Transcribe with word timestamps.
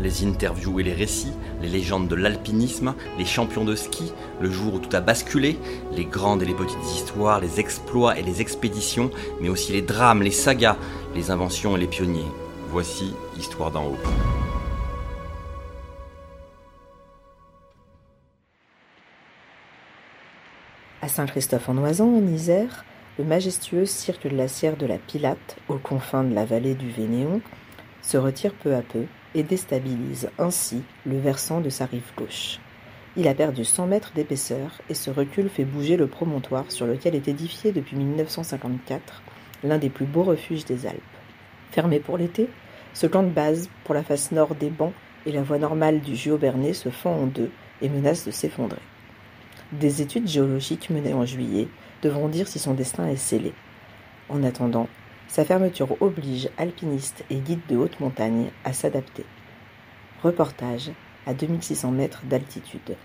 Les 0.00 0.24
interviews 0.24 0.78
et 0.78 0.84
les 0.84 0.92
récits, 0.92 1.32
les 1.60 1.68
légendes 1.68 2.06
de 2.06 2.14
l'alpinisme, 2.14 2.94
les 3.18 3.24
champions 3.24 3.64
de 3.64 3.74
ski, 3.74 4.12
le 4.40 4.48
jour 4.48 4.74
où 4.74 4.78
tout 4.78 4.94
a 4.94 5.00
basculé, 5.00 5.58
les 5.92 6.04
grandes 6.04 6.42
et 6.42 6.46
les 6.46 6.54
petites 6.54 6.84
histoires, 6.84 7.40
les 7.40 7.58
exploits 7.58 8.16
et 8.16 8.22
les 8.22 8.40
expéditions, 8.40 9.10
mais 9.40 9.48
aussi 9.48 9.72
les 9.72 9.82
drames, 9.82 10.22
les 10.22 10.30
sagas, 10.30 10.76
les 11.16 11.32
inventions 11.32 11.76
et 11.76 11.80
les 11.80 11.88
pionniers. 11.88 12.30
Voici 12.68 13.12
Histoire 13.36 13.72
d'en 13.72 13.86
haut. 13.86 13.96
À 21.02 21.08
Saint-Christophe-en-Oisan, 21.08 22.06
en 22.06 22.26
Isère, 22.26 22.84
le 23.18 23.24
majestueux 23.24 23.84
cirque 23.86 24.28
glaciaire 24.28 24.76
de 24.76 24.86
la 24.86 24.98
Pilate, 24.98 25.56
aux 25.68 25.78
confins 25.78 26.22
de 26.22 26.34
la 26.34 26.44
vallée 26.44 26.74
du 26.74 26.88
Vénéon, 26.88 27.40
se 28.02 28.16
retire 28.16 28.54
peu 28.54 28.76
à 28.76 28.82
peu 28.82 29.04
et 29.34 29.42
déstabilise 29.42 30.30
ainsi 30.38 30.82
le 31.06 31.18
versant 31.18 31.60
de 31.60 31.70
sa 31.70 31.86
rive 31.86 32.12
gauche. 32.16 32.58
Il 33.16 33.26
a 33.26 33.34
perdu 33.34 33.64
100 33.64 33.86
mètres 33.86 34.12
d'épaisseur 34.14 34.80
et 34.88 34.94
ce 34.94 35.10
recul 35.10 35.48
fait 35.48 35.64
bouger 35.64 35.96
le 35.96 36.06
promontoire 36.06 36.70
sur 36.70 36.86
lequel 36.86 37.14
est 37.14 37.28
édifié 37.28 37.72
depuis 37.72 37.96
1954 37.96 39.22
l'un 39.64 39.78
des 39.78 39.90
plus 39.90 40.06
beaux 40.06 40.22
refuges 40.22 40.64
des 40.64 40.86
Alpes. 40.86 41.02
Fermé 41.70 41.98
pour 41.98 42.16
l'été, 42.16 42.48
ce 42.94 43.06
camp 43.06 43.22
de 43.22 43.28
base 43.28 43.68
pour 43.84 43.94
la 43.94 44.02
face 44.02 44.32
nord 44.32 44.54
des 44.54 44.70
bancs 44.70 44.92
et 45.26 45.32
la 45.32 45.42
voie 45.42 45.58
normale 45.58 46.00
du 46.00 46.16
Juaud-Bernet 46.16 46.74
se 46.74 46.88
fend 46.88 47.12
en 47.12 47.26
deux 47.26 47.50
et 47.82 47.88
menace 47.88 48.24
de 48.24 48.30
s'effondrer. 48.30 48.80
Des 49.72 50.00
études 50.00 50.28
géologiques 50.28 50.90
menées 50.90 51.12
en 51.12 51.26
juillet 51.26 51.68
devront 52.02 52.28
dire 52.28 52.48
si 52.48 52.58
son 52.58 52.74
destin 52.74 53.06
est 53.08 53.16
scellé. 53.16 53.52
En 54.28 54.42
attendant, 54.42 54.88
sa 55.28 55.44
fermeture 55.44 56.00
oblige 56.00 56.48
alpinistes 56.56 57.24
et 57.30 57.36
guides 57.36 57.66
de 57.68 57.76
haute 57.76 58.00
montagne 58.00 58.50
à 58.64 58.72
s'adapter. 58.72 59.24
Reportage 60.22 60.90
à 61.26 61.34
2600 61.34 61.92
mètres 61.92 62.22
d'altitude. 62.24 62.96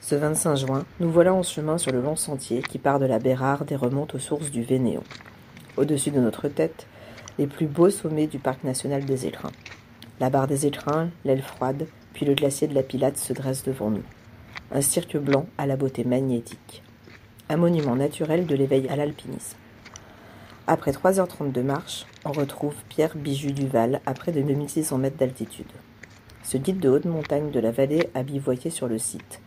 Ce 0.00 0.14
25 0.14 0.56
juin, 0.56 0.84
nous 0.98 1.10
voilà 1.10 1.32
en 1.32 1.42
chemin 1.42 1.78
sur 1.78 1.92
le 1.92 2.02
long 2.02 2.16
sentier 2.16 2.62
qui 2.62 2.78
part 2.78 2.98
de 2.98 3.06
la 3.06 3.18
Bérarde 3.18 3.70
et 3.72 3.76
remonte 3.76 4.14
aux 4.14 4.18
sources 4.18 4.50
du 4.50 4.62
Vénéon. 4.62 5.04
Au-dessus 5.76 6.10
de 6.10 6.20
notre 6.20 6.48
tête, 6.48 6.86
les 7.38 7.46
plus 7.46 7.66
beaux 7.66 7.90
sommets 7.90 8.26
du 8.26 8.38
parc 8.38 8.64
national 8.64 9.04
des 9.04 9.26
Écrins. 9.26 9.52
La 10.18 10.28
barre 10.28 10.48
des 10.48 10.66
Écrins, 10.66 11.10
l'aile 11.24 11.42
froide, 11.42 11.86
puis 12.12 12.26
le 12.26 12.34
glacier 12.34 12.68
de 12.68 12.74
la 12.74 12.82
Pilate 12.82 13.16
se 13.16 13.32
dresse 13.32 13.62
devant 13.64 13.90
nous. 13.90 14.02
Un 14.72 14.82
cirque 14.82 15.16
blanc 15.16 15.46
à 15.56 15.66
la 15.66 15.76
beauté 15.76 16.04
magnétique. 16.04 16.82
Un 17.50 17.56
monument 17.56 17.96
naturel 17.96 18.46
de 18.46 18.54
l'éveil 18.54 18.88
à 18.88 18.94
l'alpinisme. 18.94 19.56
Après 20.68 20.92
3h30 20.92 21.50
de 21.50 21.62
marche, 21.62 22.06
on 22.24 22.30
retrouve 22.30 22.74
Pierre 22.88 23.16
Bijou 23.16 23.50
Duval 23.50 24.00
à 24.06 24.14
près 24.14 24.30
de 24.30 24.40
2600 24.40 24.98
mètres 24.98 25.16
d'altitude. 25.16 25.66
Ce 26.44 26.56
guide 26.56 26.78
de 26.78 26.88
haute 26.88 27.06
montagne 27.06 27.50
de 27.50 27.58
la 27.58 27.72
vallée 27.72 28.08
a 28.14 28.22
bivouaqué 28.22 28.70
sur 28.70 28.86
le 28.86 28.98
site. 28.98 29.40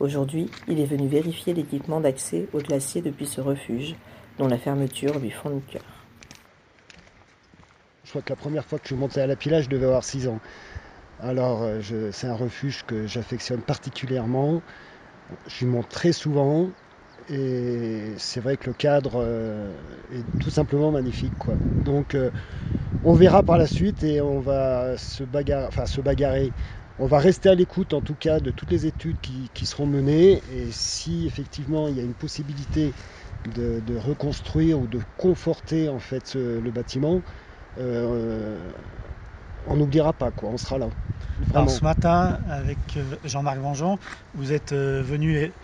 Aujourd'hui, 0.00 0.50
il 0.68 0.78
est 0.80 0.84
venu 0.84 1.08
vérifier 1.08 1.54
l'équipement 1.54 2.00
d'accès 2.00 2.46
au 2.52 2.58
glacier 2.58 3.00
depuis 3.00 3.24
ce 3.26 3.40
refuge, 3.40 3.96
dont 4.38 4.48
la 4.48 4.58
fermeture 4.58 5.18
lui 5.18 5.30
fond 5.30 5.48
le 5.48 5.60
cœur. 5.60 5.82
Je 8.04 8.10
crois 8.10 8.20
que 8.20 8.28
la 8.30 8.36
première 8.36 8.66
fois 8.66 8.78
que 8.78 8.86
je 8.86 8.94
suis 8.94 9.20
à 9.20 9.26
la 9.26 9.34
je 9.62 9.68
devais 9.70 9.86
avoir 9.86 10.04
6 10.04 10.28
ans. 10.28 10.40
Alors, 11.22 11.62
euh, 11.62 11.80
je- 11.80 12.10
c'est 12.10 12.26
un 12.26 12.34
refuge 12.36 12.84
que 12.86 13.06
j'affectionne 13.06 13.62
particulièrement. 13.62 14.60
J'y 15.48 15.64
monte 15.64 15.88
très 15.88 16.12
souvent 16.12 16.68
et 17.28 18.14
c'est 18.18 18.40
vrai 18.40 18.56
que 18.56 18.70
le 18.70 18.74
cadre 18.74 19.14
euh, 19.22 19.76
est 20.10 20.26
tout 20.38 20.50
simplement 20.50 20.92
magnifique. 20.92 21.34
Quoi. 21.38 21.60
Donc, 21.84 22.14
euh, 22.14 22.30
on 23.02 23.14
verra 23.14 23.42
par 23.44 23.58
la 23.58 23.66
suite 23.66 24.02
et 24.04 24.20
on 24.20 24.40
va 24.40 24.96
se 24.98 25.24
bagarrer, 25.24 25.66
enfin 25.66 25.86
se 25.86 26.00
bagarrer. 26.00 26.54
On 26.98 27.06
va 27.06 27.18
rester 27.18 27.48
à 27.50 27.54
l'écoute 27.54 27.94
en 27.94 28.02
tout 28.02 28.16
cas 28.16 28.40
de 28.40 28.50
toutes 28.52 28.70
les 28.72 28.86
études 28.86 29.20
qui, 29.20 29.50
qui 29.54 29.66
seront 29.66 29.86
menées 29.86 30.42
et 30.46 30.72
si 30.72 31.26
effectivement 31.26 31.88
il 31.88 31.96
y 31.96 32.00
a 32.00 32.04
une 32.04 32.16
possibilité 32.16 32.94
de, 33.44 33.80
de 33.80 33.96
reconstruire 33.96 34.80
ou 34.80 34.88
de 34.88 35.02
conforter 35.16 35.88
en 35.88 35.98
fait 36.00 36.26
ce- 36.28 36.58
le 36.60 36.70
bâtiment, 36.72 37.22
euh, 37.78 38.72
on 39.66 39.76
n'oubliera 39.76 40.12
pas 40.12 40.30
quoi, 40.32 40.50
on 40.50 40.56
sera 40.58 40.78
là. 40.78 40.88
Alors 41.54 41.70
ce 41.70 41.84
matin, 41.84 42.40
avec 42.46 42.98
Jean-Marc 43.24 43.58
Vengeon, 43.58 43.98
vous 44.34 44.52
êtes 44.52 44.72
venu 44.74 45.54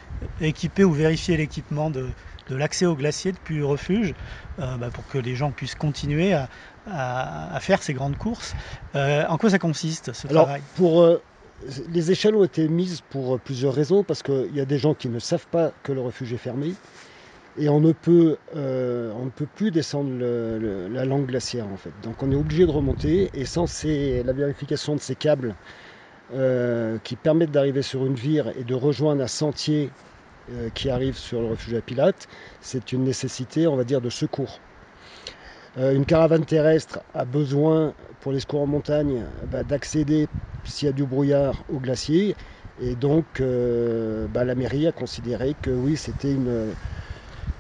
équiper 0.41 0.85
ou 0.85 0.93
vérifier 0.93 1.37
l'équipement 1.37 1.91
de, 1.91 2.09
de 2.49 2.57
l'accès 2.57 2.87
au 2.87 2.95
glacier 2.97 3.33
depuis 3.33 3.57
le 3.57 3.67
refuge 3.67 4.15
euh, 4.59 4.77
bah, 4.77 4.91
pour 4.91 5.07
que 5.07 5.19
les 5.19 5.35
gens 5.35 5.53
puissent 5.53 5.75
continuer 5.75 6.33
à, 6.33 6.49
à- 6.87 7.55
à 7.55 7.61
faire 7.61 7.83
ces 7.83 7.95
grandes 7.95 8.17
courses. 8.17 8.55
Euh, 8.95 9.25
en 9.29 9.39
quoi 9.39 9.51
ça 9.51 9.59
consiste 9.59 10.13
ce 10.13 10.27
Alors, 10.29 10.47
travail? 10.47 10.63
pour, 10.75 11.03
euh, 11.03 11.23
les 11.89 12.11
échelles 12.11 12.35
ont 12.35 12.45
été 12.45 12.69
mises 12.69 13.01
pour 13.01 13.39
plusieurs 13.41 13.75
raisons, 13.75 14.03
parce 14.05 14.23
qu'il 14.23 14.55
y 14.55 14.61
a 14.61 14.65
des 14.65 14.79
gens 14.79 14.95
qui 14.95 15.09
ne 15.09 15.19
savent 15.19 15.47
pas 15.47 15.73
que 15.83 15.93
le 15.93 16.01
refuge 16.01 16.33
est 16.33 16.37
fermé, 16.39 16.75
et 17.57 17.69
on 17.69 17.81
ne 17.81 17.93
peut, 17.93 18.39
on 18.55 19.25
ne 19.27 19.31
peut 19.31 19.47
plus 19.47 19.71
descendre 19.71 20.11
le- 20.11 20.59
le- 20.59 20.89
la 20.89 21.05
langue 21.05 21.27
glaciaire 21.27 21.69
en 21.69 21.77
fait. 21.77 21.93
Donc 22.03 22.23
on 22.23 22.31
est 22.33 22.35
obligé 22.35 22.65
de 22.67 22.71
remonter, 22.71 23.31
et 23.35 23.45
sans 23.45 23.67
ces- 23.67 24.23
la 24.23 24.33
vérification 24.33 24.97
de 24.97 25.01
ces 25.01 25.15
câbles 25.17 25.55
qui 27.05 27.17
permettent 27.17 27.51
d'arriver 27.51 27.83
sur 27.83 28.07
une 28.07 28.15
vire 28.15 28.51
et 28.57 28.65
de 28.65 28.75
rejoindre 28.75 29.23
un 29.23 29.27
sentier 29.29 29.91
euh, 30.51 30.71
qui 30.71 30.91
arrive 30.91 31.17
sur 31.17 31.41
le 31.41 31.47
refuge 31.49 31.75
à 31.75 31.83
Pilates, 31.83 32.27
c'est 32.61 32.93
une 32.93 33.05
nécessité, 33.05 33.67
on 33.67 33.77
va 33.77 33.85
dire, 33.85 34.01
de 34.01 34.11
secours. 34.11 34.61
Euh, 35.79 35.95
une 35.95 36.05
caravane 36.05 36.45
terrestre 36.45 37.01
a 37.15 37.25
besoin, 37.25 37.95
pour 38.21 38.33
les 38.33 38.41
secours 38.41 38.63
en 38.63 38.67
montagne, 38.67 39.25
bah, 39.47 39.65
d'accéder, 39.65 40.29
s'il 40.65 40.87
y 40.87 40.89
a 40.89 40.93
du 40.93 41.05
brouillard, 41.05 41.65
au 41.69 41.79
glacier. 41.81 42.37
Et 42.79 42.95
donc, 42.95 43.41
euh, 43.41 44.29
bah, 44.29 44.45
la 44.45 44.55
mairie 44.55 44.87
a 44.87 44.93
considéré 44.93 45.55
que 45.61 45.71
oui, 45.71 45.97
c'était 45.97 46.33
une, 46.33 46.75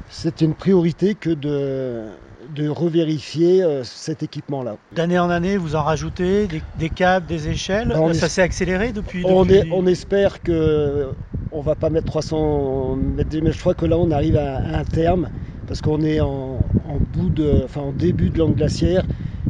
c'était 0.08 0.44
une 0.44 0.54
priorité 0.54 1.14
que 1.14 1.30
de, 1.30 2.08
de 2.48 2.68
revérifier 2.68 3.62
euh, 3.62 3.82
cet 3.82 4.22
équipement-là. 4.22 4.76
D'année 4.92 5.18
en 5.18 5.30
année, 5.30 5.56
vous 5.56 5.74
en 5.74 5.82
rajoutez 5.82 6.48
des, 6.48 6.62
des 6.76 6.90
câbles, 6.90 7.26
des 7.26 7.48
échelles? 7.48 7.88
Bah, 7.88 8.00
on 8.00 8.12
ça 8.12 8.26
est- 8.26 8.28
s'est 8.28 8.42
accéléré 8.42 8.92
depuis, 8.92 9.24
On, 9.24 9.44
depuis- 9.44 9.54
est- 9.56 9.72
on 9.72 9.86
espère 9.86 10.42
que 10.42 11.14
on 11.52 11.60
va 11.60 11.74
pas 11.74 11.90
mettre 11.90 12.06
300 12.06 12.96
mètres, 12.96 13.36
mais 13.42 13.52
je 13.52 13.60
crois 13.60 13.74
que 13.74 13.86
là 13.86 13.98
on 13.98 14.10
arrive 14.10 14.36
à, 14.36 14.78
un 14.78 14.84
terme 14.84 15.28
parce 15.66 15.80
qu'on 15.80 16.00
est 16.02 16.20
en, 16.20 16.60
en 16.84 16.96
bout 16.98 17.30
de, 17.30 17.66
début 17.92 18.30
de 18.30 18.38
langue 18.38 18.56
glaciaire. 18.56 19.06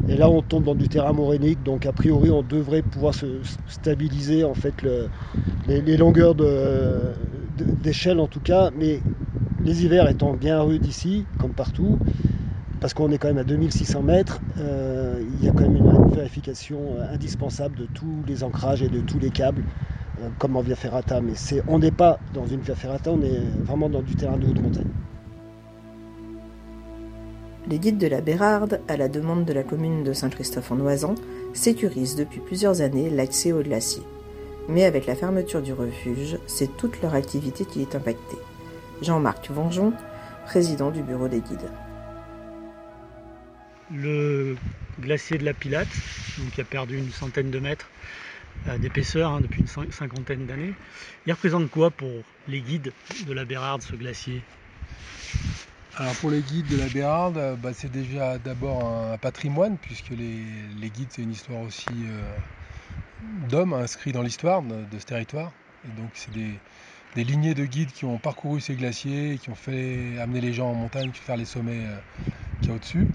Et 0.09 0.17
là 0.17 0.29
on 0.29 0.43
tombe 0.43 0.65
dans 0.65 0.75
du 0.75 0.89
terrain 0.89 1.13
morainique 1.13 1.63
donc 1.63 1.87
a 1.87 1.93
priori 1.93 2.31
on 2.31 2.43
devrait 2.43 2.83
pouvoir 2.83 3.15
se 3.15 3.41
stabiliser 3.67 4.45
en 4.45 4.55
fait 4.55 4.83
le- 4.83 5.09
les, 5.69 5.97
longueurs 5.97 6.35
d'échelle 6.35 8.19
en 8.19 8.27
tout 8.27 8.41
cas, 8.41 8.71
mais 8.77 9.01
les 9.65 9.85
hivers 9.85 10.09
étant 10.09 10.35
bien 10.35 10.61
rudes 10.61 10.87
ici 10.87 11.27
comme 11.39 11.53
partout. 11.53 11.99
Parce 12.81 12.95
qu'on 12.95 13.13
est 13.13 13.19
quand 13.19 13.29
même 13.29 13.39
à 13.39 13.45
2600 13.45 14.03
mètres, 14.03 14.41
euh, 14.59 15.21
il 15.23 15.41
y 15.41 15.47
a 15.47 15.53
quand 15.53 15.63
même 15.63 15.77
une, 15.77 16.13
vérification 16.13 16.97
euh, 16.97 17.05
indispensable 17.13 17.77
de 17.77 17.87
tous 17.87 18.25
les 18.27 18.43
ancrages 18.43 18.83
et 18.83 18.89
de 18.89 19.01
tous 19.01 19.21
les 19.21 19.31
câbles, 19.31 19.63
comme 20.39 20.57
en 20.57 20.61
Via 20.63 20.77
Ferrata. 20.77 21.21
Mais 21.21 21.35
c'est, 21.35 21.63
on 21.69 21.79
n'est 21.79 21.91
pas 21.91 22.19
dans 22.35 22.47
une 22.47 22.61
Via 22.61 22.75
Ferrata, 22.75 23.11
on 23.11 23.23
est 23.23 23.41
vraiment 23.65 23.89
dans 23.89 24.03
du 24.03 24.15
terrain 24.15 24.37
de 24.37 24.47
haute 24.47 24.61
montagne. 24.61 24.91
Les 27.69 27.79
guides 27.79 27.99
de 27.99 28.09
la 28.09 28.21
Bérarde, 28.21 28.81
à 28.89 28.97
la 28.97 29.09
demande 29.09 29.45
de 29.45 29.53
la 29.53 29.63
commune 29.63 30.03
de 30.03 30.13
Saint-Christophe-en-Oisan, 30.13 31.15
sécurisent 31.53 32.17
depuis 32.17 32.41
plusieurs 32.41 32.81
années 32.81 33.09
l'accès 33.09 33.53
au 33.53 33.63
glacier. 33.63 34.03
Mais 34.69 34.85
avec 34.85 35.07
la 35.07 35.15
fermeture 35.15 35.63
du 35.63 35.73
refuge, 35.73 36.39
c'est 36.47 36.77
toute 36.77 37.01
leur 37.03 37.15
activité 37.15 37.65
qui 37.65 37.83
est 37.83 37.95
impactée. 37.95 38.39
Jean-Marc 39.01 39.51
Vengeon, 39.51 39.93
président 40.45 40.91
du 40.91 41.03
bureau 41.03 41.29
des 41.29 41.41
guides. 41.41 41.71
le 43.95 44.57
glacier 45.01 45.39
de 45.39 45.45
la 45.45 45.55
Pilate, 45.55 45.89
donc 46.39 46.51
qui 46.53 46.61
a 46.61 46.65
perdu 46.65 46.99
une 46.99 47.11
centaine 47.11 47.51
de 47.51 47.59
mètres, 47.59 47.89
d'épaisseur 48.81 49.33
hein, 49.33 49.41
depuis 49.41 49.63
une 49.63 49.91
cinquantaine 49.91 50.47
d'années. 50.47 50.75
Il 51.27 51.33
représente 51.33 51.71
quoi 51.71 51.91
pour 51.91 52.13
les 52.49 52.61
guides 52.61 52.93
de 53.27 53.33
la 53.33 53.45
Bérarde, 53.45 53.83
ce 53.83 53.97
glacier? 53.97 54.43
Alors 55.97 56.15
pour 56.17 56.31
les 56.31 56.41
guides 56.41 56.69
de 56.69 56.79
la 56.79 56.89
Bérarde, 56.89 57.59
bah, 57.63 57.71
c'est 57.75 57.91
déjà 57.91 58.39
d'abord 58.39 58.85
un 58.85 59.19
patrimoine, 59.19 59.77
puisque 59.77 60.11
les, 60.11 60.89
guides 60.89 61.09
c'est 61.11 61.23
une 61.23 61.33
histoire 61.33 61.61
aussi 61.61 61.91
d'hommes 63.49 63.75
inscrits 63.75 64.13
dans 64.13 64.23
l'histoire 64.23 64.63
de, 64.63 64.99
ce 64.99 65.05
territoire. 65.05 65.53
Et 65.85 66.01
donc 66.01 66.11
c'est 66.15 66.33
des, 66.33 67.25
lignées 67.25 67.55
de 67.55 67.67
guides 67.67 67.93
qui 67.93 68.05
ont 68.05 68.17
parcouru 68.17 68.61
ces 68.61 68.75
glaciers, 68.75 69.39
qui 69.43 69.51
ont 69.51 69.55
fait 69.55 70.19
amener 70.19 70.41
les 70.41 70.55
gens 70.55 70.71
en 70.71 70.75
montagne, 70.75 71.11
faire 71.13 71.37
les 71.37 71.45
sommets 71.45 71.85
qu'il 72.63 72.71
y 72.71 72.73
a 72.73 72.77
au-dessus. 72.77 73.07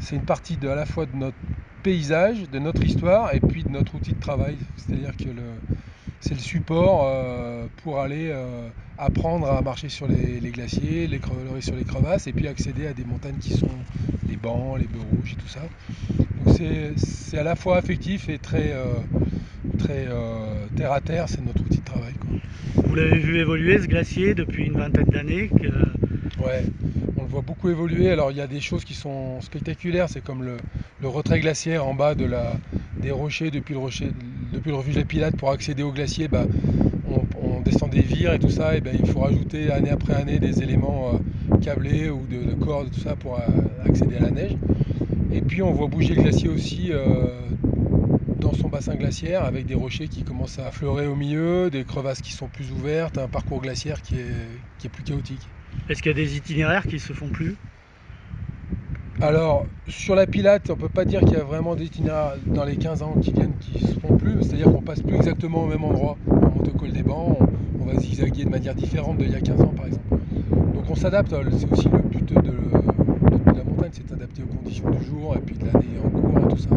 C'est 0.00 0.16
une 0.16 0.22
partie 0.22 0.56
de, 0.56 0.68
à 0.68 0.74
la 0.74 0.86
fois 0.86 1.06
de 1.06 1.14
notre 1.14 1.36
paysage, 1.82 2.48
de 2.50 2.58
notre 2.58 2.84
histoire 2.84 3.34
et 3.34 3.40
puis 3.40 3.62
de 3.62 3.68
notre 3.70 3.94
outil 3.94 4.12
de 4.12 4.20
travail. 4.20 4.56
C'est-à-dire 4.76 5.16
que 5.16 5.28
c'est 6.20 6.34
le 6.34 6.40
support 6.40 7.04
euh, 7.06 7.66
pour 7.82 8.00
aller 8.00 8.30
euh, 8.30 8.68
apprendre 8.98 9.50
à 9.50 9.62
marcher 9.62 9.88
sur 9.88 10.08
les, 10.08 10.50
glaciers, 10.50 11.06
les 11.06 11.20
sur 11.60 11.76
les 11.76 11.84
crevasses 11.84 12.26
et 12.26 12.32
puis 12.32 12.48
accéder 12.48 12.86
à 12.86 12.92
des 12.92 13.04
montagnes 13.04 13.38
qui 13.38 13.54
sont 13.54 13.68
les 14.28 14.36
bancs, 14.36 14.78
les 14.78 14.86
bœufs 14.86 15.04
rouges 15.12 15.32
et 15.32 15.36
tout 15.36 15.48
ça. 15.48 15.60
Donc 16.44 16.56
c'est 16.96 17.38
à 17.38 17.44
la 17.44 17.54
fois 17.54 17.76
affectif 17.76 18.28
et 18.28 18.38
très, 18.38 18.72
euh, 18.72 18.94
très 19.78 20.08
terre 20.76 20.92
à 20.92 21.00
terre, 21.00 21.28
c'est 21.28 21.44
notre 21.44 21.60
outil 21.60 21.78
de 21.78 21.84
travail. 21.84 22.14
Vous 22.74 22.94
l'avez 22.94 23.18
vu 23.18 23.38
évoluer 23.38 23.78
ce 23.78 23.86
glacier 23.86 24.34
depuis 24.34 24.66
une 24.66 24.78
vingtaine 24.78 25.04
d'années 25.04 25.50
On 26.40 27.22
le 27.22 27.28
voit 27.28 27.42
beaucoup 27.42 27.68
évoluer. 27.68 28.10
Alors 28.10 28.30
il 28.30 28.36
y 28.36 28.40
a 28.40 28.46
des 28.46 28.60
choses 28.60 28.84
qui 28.84 28.94
sont 28.94 29.40
spectaculaires, 29.40 30.08
c'est 30.08 30.22
comme 30.22 30.42
le, 30.42 30.56
retrait 31.08 31.40
glaciaire 31.40 31.86
en 31.86 31.94
bas 31.94 32.14
des 32.14 33.10
rochers 33.10 33.50
depuis 33.50 33.74
le, 33.74 33.80
rocher, 33.80 34.10
depuis 34.52 34.70
le 34.70 34.76
refuge 34.76 34.94
des 34.94 35.04
Pilates 35.04 35.36
pour 35.36 35.50
accéder 35.50 35.82
au 35.82 35.92
glacier. 35.92 36.28
Bah, 36.28 36.46
on, 37.10 37.60
descend 37.60 37.90
des 37.90 38.00
vires 38.00 38.32
et 38.32 38.38
tout 38.38 38.50
ça, 38.50 38.76
et 38.76 38.80
ben, 38.80 38.96
il 38.98 39.06
faut 39.06 39.20
rajouter 39.20 39.70
année 39.70 39.90
après 39.90 40.14
année 40.14 40.38
des 40.38 40.62
éléments 40.62 41.12
euh, 41.12 41.56
câblés 41.58 42.08
ou 42.08 42.24
de, 42.26 42.54
cordes, 42.64 42.90
tout 42.90 43.00
ça 43.00 43.14
pour 43.14 43.34
euh, 43.34 43.40
accéder 43.84 44.16
à 44.16 44.20
la 44.20 44.30
neige. 44.30 44.56
Et 45.32 45.42
puis 45.42 45.60
on 45.62 45.72
voit 45.72 45.88
bouger 45.88 46.14
le 46.14 46.22
glacier 46.22 46.48
aussi 46.48 46.88
euh, 46.90 47.26
dans 48.40 48.54
son 48.54 48.68
bassin 48.68 48.94
glaciaire 48.94 49.44
avec 49.44 49.66
des 49.66 49.74
rochers 49.74 50.08
qui 50.08 50.22
commencent 50.22 50.58
à 50.58 50.68
affleurer 50.68 51.06
au 51.06 51.14
milieu, 51.14 51.68
des 51.68 51.84
crevasses 51.84 52.22
qui 52.22 52.32
sont 52.32 52.46
plus 52.46 52.70
ouvertes, 52.70 53.18
un 53.18 53.28
parcours 53.28 53.60
glaciaire 53.60 54.00
qui 54.00 54.16
est 54.16 54.88
plus 54.88 55.02
chaotique. 55.02 55.46
Est-ce 55.88 56.02
qu'il 56.02 56.12
y 56.12 56.14
a 56.14 56.16
des 56.22 56.36
itinéraires 56.36 56.86
qui 56.86 56.98
se 56.98 57.14
font 57.14 57.28
plus? 57.28 57.56
Alors, 59.22 59.64
sur 59.88 60.14
la 60.14 60.26
Pilate, 60.26 60.68
on 60.68 60.74
ne 60.74 60.80
peut 60.80 60.90
pas 60.90 61.06
dire 61.06 61.20
qu'il 61.20 61.32
y 61.32 61.36
a 61.36 61.44
vraiment 61.44 61.74
des 61.76 61.86
itinéraires 61.86 62.34
dans 62.44 62.64
les 62.66 62.76
15 62.76 63.02
ans 63.02 63.14
qui 63.22 63.32
viennent 63.32 63.54
qui 63.58 63.78
se 63.78 63.98
font 63.98 64.18
plus. 64.18 64.42
C'est-à-dire 64.42 64.66
qu'on 64.66 64.82
passe 64.82 65.00
plus 65.00 65.16
exactement 65.16 65.64
au 65.64 65.66
même 65.66 65.82
endroit. 65.84 66.18
On 66.26 66.34
monte 66.34 66.68
au 66.68 66.78
col 66.78 66.92
des 66.92 67.02
bancs, 67.02 67.38
on, 67.80 67.84
va 67.86 67.98
zigzaguer 67.98 68.44
de 68.44 68.50
manière 68.50 68.74
différente 68.74 69.16
d'il 69.16 69.30
y 69.30 69.34
a 69.34 69.40
15 69.40 69.62
ans, 69.62 69.72
par 69.74 69.86
exemple. 69.86 70.18
Donc 70.74 70.90
on 70.90 70.94
s'adapte. 70.94 71.34
C'est 71.58 71.72
aussi 71.72 71.88
le 71.88 71.98
but 72.00 72.34
de, 72.34 72.52
la 73.46 73.64
montagne, 73.64 73.90
c'est 73.92 74.06
d'adapter 74.06 74.42
aux 74.42 74.54
conditions 74.54 74.90
du 74.90 75.06
jour 75.06 75.36
et 75.36 75.40
puis 75.40 75.56
de 75.56 75.64
l'année 75.64 75.86
en 76.04 76.10
cours 76.10 76.38
et 76.38 76.48
tout 76.50 76.58
ça. 76.58 76.68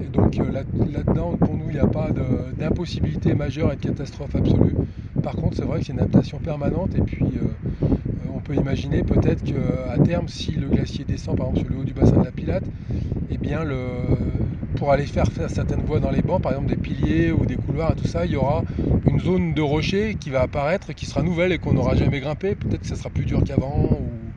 Et 0.00 0.06
donc 0.06 0.38
euh, 0.38 0.52
là-dedans, 0.52 1.32
pour 1.32 1.56
nous, 1.56 1.64
il 1.66 1.74
n'y 1.74 1.80
a 1.80 1.88
pas 1.88 2.10
d'impossibilité 2.56 3.34
majeure 3.34 3.72
et 3.72 3.76
de 3.76 3.82
catastrophe 3.82 4.36
absolue. 4.36 4.76
Par 5.20 5.34
contre, 5.34 5.56
c'est 5.56 5.64
vrai 5.64 5.80
que 5.80 5.86
c'est 5.86 5.92
une 5.92 5.98
adaptation 5.98 6.38
permanente 6.38 6.94
et 6.96 7.02
puis 7.02 7.24
euh, 7.24 7.48
peut 8.50 8.56
imaginer 8.56 9.02
peut-être 9.04 9.44
qu'à 9.44 9.96
terme, 10.02 10.26
si 10.28 10.52
le 10.52 10.66
glacier 10.66 11.04
descend 11.04 11.36
par 11.36 11.48
exemple 11.48 11.66
sur 11.66 11.76
le 11.76 11.80
haut 11.80 11.84
du 11.84 11.92
bassin 11.92 12.16
de 12.16 12.24
la 12.24 12.32
Pilate, 12.32 12.64
eh 13.30 13.38
bien 13.38 13.60
pour 14.76 14.90
aller 14.90 15.06
faire, 15.06 15.26
faire 15.26 15.48
certaines 15.48 15.82
voies 15.82 16.00
dans 16.00 16.10
les 16.10 16.22
bancs, 16.22 16.42
par 16.42 16.52
exemple 16.52 16.70
des 16.70 16.76
piliers 16.76 17.30
ou 17.30 17.46
des 17.46 17.54
couloirs 17.54 17.92
et 17.92 18.00
tout 18.00 18.08
ça, 18.08 18.26
il 18.26 18.32
y 18.32 18.36
aura 18.36 18.64
une 19.06 19.20
zone 19.20 19.54
de 19.54 19.62
rocher 19.62 20.16
qui 20.18 20.30
va 20.30 20.42
apparaître, 20.42 20.92
qui 20.94 21.06
sera 21.06 21.22
nouvelle 21.22 21.52
et 21.52 21.58
qu'on 21.58 21.74
n'aura 21.74 21.94
jamais 21.94 22.18
grimpé. 22.18 22.56
Peut-être 22.56 22.80
que 22.80 22.88
ça 22.88 22.96
sera 22.96 23.10
plus 23.10 23.24
dur 23.24 23.40
qu'avant 23.44 23.88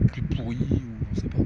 ou 0.02 0.06
plus 0.06 0.22
pourri, 0.22 0.58
ou 0.60 1.06
on 1.10 1.16
ne 1.16 1.20
sait 1.20 1.30
pas. 1.30 1.40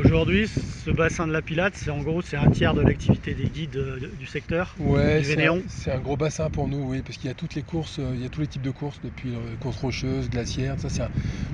Aujourd'hui, 0.00 0.48
ce 0.48 0.90
bassin 0.90 1.26
de 1.26 1.32
la 1.32 1.42
Pilate, 1.42 1.74
c'est 1.76 1.90
en 1.90 2.00
gros 2.00 2.22
c'est 2.22 2.38
un 2.38 2.50
tiers 2.50 2.72
de 2.72 2.80
l'activité 2.80 3.34
des 3.34 3.44
guides 3.44 3.76
euh, 3.76 4.10
du 4.18 4.24
secteur. 4.24 4.74
Ouais, 4.78 5.22
c'est 5.68 5.90
un, 5.90 5.98
gros 5.98 6.16
bassin 6.16 6.48
pour 6.48 6.68
nous, 6.68 6.82
oui, 6.88 7.02
parce 7.02 7.18
qu'il 7.18 7.28
y 7.28 7.30
a 7.30 7.34
toutes 7.34 7.54
les 7.54 7.62
courses, 7.62 7.98
euh, 7.98 8.12
il 8.14 8.22
y 8.22 8.24
a 8.24 8.30
tous 8.30 8.40
les 8.40 8.46
types 8.46 8.62
de 8.62 8.70
courses, 8.70 8.98
depuis 9.02 9.34
euh, 9.34 9.56
courses 9.60 9.76
rocheuses, 9.76 10.30
glaciaires, 10.30 10.76
ça 10.78 10.88
c'est 10.88 11.02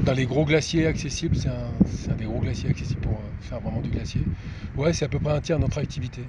dans 0.05 0.13
les 0.13 0.27
gros 0.27 0.45
glaciers 0.45 0.87
accessibles, 0.87 1.35
c'est 1.35 1.49
un, 1.49 2.15
des 2.15 2.25
gros 2.25 2.39
glaciers 2.39 2.71
accessibles 2.71 3.01
pour 3.01 3.21
faire 3.41 3.59
vraiment 3.59 3.81
du 3.81 3.91
glacier. 3.91 4.21
Ouais, 4.77 4.93
c'est 4.93 5.07
à 5.07 5.09
peu 5.09 5.19
près 5.19 5.33
un 5.33 5.41
tiers 5.41 5.57
de 5.57 5.63
notre 5.63 5.79
activité. 5.79 6.23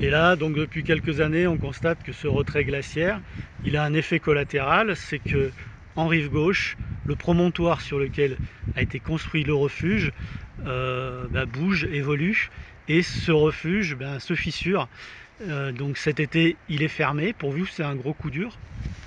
Et 0.00 0.08
là, 0.08 0.34
donc 0.34 0.56
depuis 0.56 0.82
quelques 0.82 1.20
années, 1.20 1.46
on 1.46 1.58
constate 1.58 2.02
que 2.02 2.12
ce 2.12 2.26
retrait 2.26 2.64
glaciaire, 2.64 3.20
il 3.66 3.76
a 3.76 3.84
un 3.84 3.92
effet 3.92 4.18
collatéral, 4.18 4.96
c'est 4.96 5.18
que 5.18 5.50
en 5.94 6.06
rive 6.06 6.30
gauche, 6.30 6.76
le 7.08 7.16
promontoire 7.16 7.80
sur 7.80 7.98
lequel 7.98 8.38
a 8.74 8.82
été 8.82 9.00
construit 9.00 9.42
le 9.42 9.54
refuge 9.54 10.12
euh, 10.66 11.28
bah, 11.28 11.46
bouge, 11.46 11.84
évolue, 11.84 12.50
et 12.86 13.02
ce 13.02 13.32
refuge 13.32 13.94
ben, 13.96 14.18
se 14.20 14.34
fissure. 14.34 14.88
Euh, 15.46 15.72
donc 15.72 15.96
cet 15.98 16.20
été, 16.20 16.56
il 16.68 16.82
est 16.82 16.88
fermé. 16.88 17.32
Pour 17.32 17.50
vous, 17.50 17.66
c'est 17.66 17.84
un 17.84 17.94
gros 17.94 18.12
coup 18.12 18.30
dur 18.30 18.56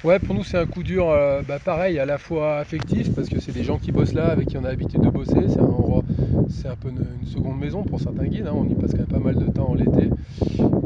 Ouais, 0.04 0.18
pour 0.18 0.34
nous, 0.34 0.44
c'est 0.44 0.58
un 0.58 0.66
coup 0.66 0.82
dur, 0.82 1.10
euh, 1.10 1.42
bah, 1.48 1.60
pareil, 1.64 2.00
à 2.00 2.06
la 2.06 2.18
fois 2.18 2.58
affectif, 2.58 3.14
parce 3.14 3.30
que 3.30 3.40
c'est 3.40 3.52
des 3.52 3.64
gens 3.64 3.78
qui 3.78 3.92
bossent 3.92 4.14
là, 4.14 4.32
avec 4.32 4.48
qui 4.48 4.58
on 4.58 4.64
a 4.64 4.70
l'habitude 4.70 5.02
de 5.02 5.10
bosser. 5.10 5.48
C'est 5.48 5.60
un 5.60 5.64
endroit, 5.64 6.04
c'est 6.50 6.68
un 6.68 6.76
peu 6.76 6.90
une, 6.90 7.28
seconde 7.28 7.60
maison 7.60 7.84
pour 7.84 8.00
certains 8.00 8.26
guides. 8.26 8.48
Hein. 8.48 8.56
on 8.56 8.66
y 8.66 8.76
passe 8.76 8.92
quand 8.92 8.98
même 8.98 9.08
pas 9.08 9.20
mal 9.20 9.36
de 9.36 9.46
temps 9.52 9.70
en 9.70 9.76
l'été. 9.76 10.10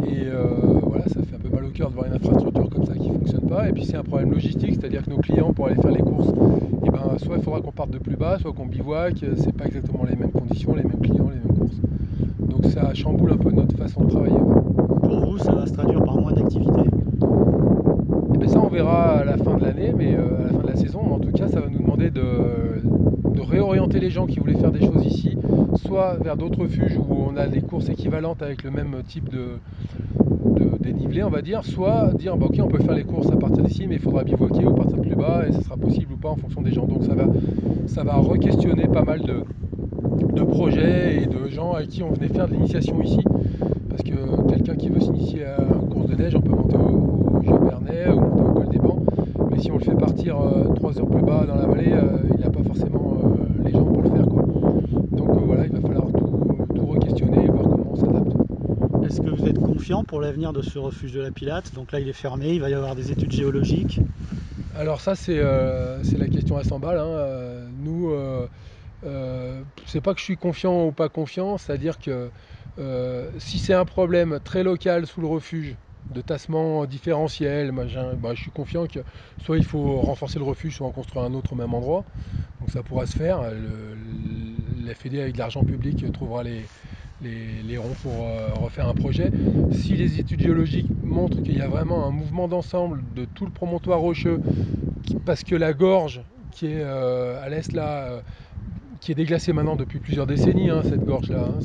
Et 0.07 0.27
voilà, 0.83 1.05
ça 1.05 1.21
fait 1.23 1.35
un 1.35 1.39
peu 1.39 1.49
mal 1.49 1.65
au 1.65 1.69
cœur 1.69 1.89
de 1.89 1.95
voir 1.95 2.05
une 2.07 2.13
infrastructure 2.13 2.69
comme 2.69 2.85
ça 2.85 2.93
qui 2.93 3.09
ne 3.09 3.17
fonctionne 3.17 3.47
pas. 3.49 3.69
Et 3.69 3.71
puis 3.71 3.85
c'est 3.85 3.95
un 3.95 4.03
problème 4.03 4.31
logistique, 4.31 4.75
c'est-à-dire 4.79 5.03
que 5.03 5.09
nos 5.09 5.17
clients, 5.17 5.53
pour 5.53 5.67
aller 5.67 5.75
faire 5.81 5.91
les 5.91 6.03
courses, 6.03 6.31
eh 6.85 6.89
ben, 6.91 7.17
soit 7.17 7.37
il 7.37 7.43
faudra 7.43 7.61
qu'on 7.61 7.71
parte 7.71 7.91
de 7.91 7.97
plus 7.97 8.15
bas, 8.15 8.37
soit 8.39 8.53
qu'on 8.53 8.67
bivouaque. 8.67 9.25
C'est 9.37 9.55
pas 9.55 9.65
exactement 9.65 10.05
les 10.07 10.15
mêmes 10.15 10.31
conditions, 10.31 10.75
les 10.75 10.83
mêmes 10.83 11.01
clients, 11.01 11.29
les 11.29 11.39
mêmes 11.39 11.57
courses. 11.57 11.79
Donc 12.39 12.65
ça 12.65 12.93
chamboule 12.93 13.31
un 13.31 13.37
peu 13.37 13.51
notre 13.51 13.75
façon 13.75 14.03
de 14.03 14.09
travailler. 14.09 14.84
Pour 15.05 15.19
vous, 15.25 15.37
ça 15.37 15.53
va 15.53 15.65
se 15.65 15.73
traduire 15.73 16.03
par 16.03 16.19
moins 16.19 16.31
d'activité 16.31 16.81
eh 18.33 18.37
bien 18.37 18.47
ça, 18.47 18.59
on 18.59 18.67
verra 18.67 19.19
à 19.19 19.23
la 19.23 19.37
fin 19.37 19.55
de 19.55 19.63
l'année, 19.63 19.93
mais 19.95 20.13
euh, 20.13 20.39
à 20.39 20.43
la 20.43 20.49
fin 20.49 20.63
de 20.63 20.67
la 20.67 20.75
saison. 20.75 20.99
En 20.99 21.19
tout 21.19 21.31
cas, 21.31 21.47
ça 21.47 21.61
va 21.61 21.69
nous 21.69 21.79
demander 21.79 22.09
de, 22.09 22.23
réorienter 23.39 23.99
les 23.99 24.09
gens 24.09 24.25
qui 24.25 24.39
voulaient 24.39 24.57
faire 24.57 24.71
des 24.71 24.81
choses 24.81 25.05
ici, 25.05 25.37
soit 25.85 26.17
vers 26.21 26.35
d'autres 26.35 26.59
refuges 26.59 26.97
où 26.97 27.15
on 27.29 27.37
a 27.37 27.47
des 27.47 27.61
courses 27.61 27.89
équivalentes 27.89 28.41
avec 28.41 28.63
le 28.63 28.71
même 28.71 28.95
type 29.07 29.29
de, 29.29 29.59
dénivelé, 30.79 31.23
on 31.23 31.29
va 31.29 31.41
dire, 31.41 31.63
soit 31.63 32.11
dire 32.17 32.35
bah, 32.37 32.47
ok, 32.49 32.59
on 32.61 32.67
peut 32.67 32.83
faire 32.83 32.95
les 32.95 33.03
courses 33.03 33.31
à 33.31 33.37
partir 33.37 33.63
d'ici, 33.63 33.85
mais 33.87 33.95
il 33.95 34.01
faudra 34.01 34.23
bivouaquer 34.23 34.65
ou 34.65 34.73
partir 34.73 34.99
plus 34.99 35.15
bas, 35.15 35.43
et 35.47 35.53
ce 35.53 35.61
sera 35.61 35.77
possible 35.77 36.13
ou 36.13 36.17
pas 36.17 36.29
en 36.29 36.35
fonction 36.35 36.61
des 36.61 36.71
gens. 36.71 36.85
Donc 36.85 37.03
ça 37.03 37.13
va, 37.13 37.25
ça 37.85 38.03
va 38.03 38.15
re-questionner 38.15 38.87
pas 38.87 39.03
mal 39.03 39.21
de, 39.21 39.43
de 40.33 40.43
projets 40.43 41.23
et 41.23 41.25
de 41.27 41.49
gens 41.49 41.73
avec 41.73 41.89
qui 41.89 42.03
on 42.03 42.11
venait 42.11 42.29
faire 42.29 42.47
de 42.47 42.53
l'initiation 42.53 43.01
ici. 43.01 43.19
Parce 43.95 44.09
que 44.09 44.49
quelqu'un 44.49 44.75
qui 44.75 44.89
veut 44.89 44.99
s'initier 44.99 45.45
à 45.45 45.57
une 45.61 45.87
course 45.87 46.07
de 46.07 46.15
neige, 46.15 46.35
on 46.35 46.41
peut 46.41 46.49
monter 46.49 46.75
au, 46.75 46.81
au 46.81 47.39
ou 47.39 48.19
monter 48.19 48.43
au 48.43 48.53
col 48.53 48.67
des 48.67 48.77
Bancs. 48.77 49.01
Mais 49.49 49.59
si 49.59 49.71
on 49.71 49.77
le 49.77 49.85
fait 49.85 49.95
partir 49.95 50.37
euh, 50.37 50.65
trois 50.75 50.91
3 50.91 50.99
heures 50.99 51.09
plus 51.09 51.21
bas 51.21 51.45
dans 51.45 51.55
la 51.55 51.65
vallée, 51.65 51.93
euh, 51.93 52.17
il 52.33 52.41
n'a 52.41 52.49
pas 52.49 52.61
forcément 52.61 53.21
euh, 53.23 53.63
les 53.63 53.71
gens 53.71 53.85
pour 53.85 54.01
le 54.01 54.09
faire. 54.09 54.25
Quoi. 54.25 54.41
Donc 55.11 55.29
voilà, 55.45 55.65
il 55.65 55.71
va 55.71 55.79
falloir 55.79 56.07
tout, 56.07 56.67
tout 56.75 56.85
re-questionner 56.87 57.45
et 57.45 57.47
voir 57.47 57.63
comment 57.63 57.91
on 57.91 57.95
s'adapte. 57.95 58.33
Est-ce 59.05 59.21
que 59.21 59.29
vous 59.29 59.47
êtes 59.47 59.59
confiant 59.59 60.03
pour 60.03 60.19
l'avenir 60.19 60.51
de 60.51 60.61
ce 60.61 60.77
refuge 60.77 61.13
de 61.13 61.21
la 61.21 61.31
Pilate? 61.31 61.73
Donc 61.73 61.93
là, 61.93 62.01
il 62.01 62.09
est 62.09 62.13
fermé, 62.13 62.49
il 62.49 62.59
va 62.59 62.69
y 62.69 62.73
avoir 62.73 62.95
des 62.95 63.13
études 63.13 63.31
géologiques. 63.31 64.01
Alors 64.77 64.99
ça, 64.99 65.15
c'est 65.15 65.37
la 65.37 66.27
question 66.27 66.57
à 66.57 66.65
100 66.65 66.79
balles. 66.79 66.97
Hein. 66.97 67.69
Nous, 67.81 68.11
euh, 69.05 69.61
c'est 69.85 70.01
pas 70.01 70.13
que 70.13 70.19
je 70.19 70.25
suis 70.25 70.37
confiant 70.37 70.87
ou 70.87 70.91
pas 70.91 71.09
confiant, 71.09 71.57
c'est-à-dire 71.57 71.99
que 71.99 72.29
euh, 72.77 73.29
si 73.37 73.59
c'est 73.59 73.73
un 73.73 73.85
problème 73.85 74.39
très 74.43 74.63
local 74.63 75.05
sous 75.07 75.21
le 75.21 75.27
refuge, 75.27 75.75
de 76.13 76.21
tassement 76.21 76.85
différentiel, 76.85 77.71
bah, 77.71 78.33
je 78.35 78.41
suis 78.41 78.51
confiant 78.51 78.85
que 78.85 78.99
soit 79.43 79.57
il 79.57 79.65
faut 79.65 80.01
renforcer 80.01 80.37
le 80.37 80.45
refuge, 80.45 80.77
soit 80.77 80.85
en 80.85 80.91
construire 80.91 81.25
un 81.25 81.33
autre 81.33 81.53
au 81.53 81.55
même 81.55 81.73
endroit. 81.73 82.03
Donc 82.59 82.69
ça 82.69 82.83
pourra 82.83 83.05
se 83.05 83.15
faire. 83.15 83.41
la 83.41 84.93
FED 84.93 85.15
avec 85.15 85.33
de 85.33 85.39
l'argent 85.39 85.63
public 85.63 86.11
trouvera 86.11 86.43
les, 86.43 86.61
les, 87.23 87.77
ronds 87.77 87.95
pour 88.03 88.13
euh, 88.23 88.49
refaire 88.53 88.87
un 88.87 88.93
projet. 88.93 89.31
Si 89.71 89.93
les 89.93 90.19
études 90.19 90.41
géologiques 90.41 90.89
montrent 91.03 91.41
qu'il 91.41 91.57
y 91.57 91.61
a 91.61 91.67
vraiment 91.67 92.05
un 92.05 92.11
mouvement 92.11 92.47
d'ensemble 92.47 93.03
de 93.15 93.25
tout 93.25 93.45
le 93.45 93.51
promontoire 93.51 93.99
rocheux, 93.99 94.41
parce 95.25 95.43
que 95.43 95.55
la 95.55 95.73
gorge 95.73 96.21
qui 96.51 96.67
est 96.67 96.83
à 96.83 97.49
l'est 97.49 97.73
là 97.73 98.21
qui 98.99 99.11
est 99.11 99.15
déglacée 99.15 99.53
maintenant 99.53 99.75
depuis 99.75 99.99
plusieurs 99.99 100.27
décennies, 100.27 100.69
hein, 100.69 100.81
cette 100.83 101.03
gorge-là. 101.03 101.47
Hein, 101.47 101.59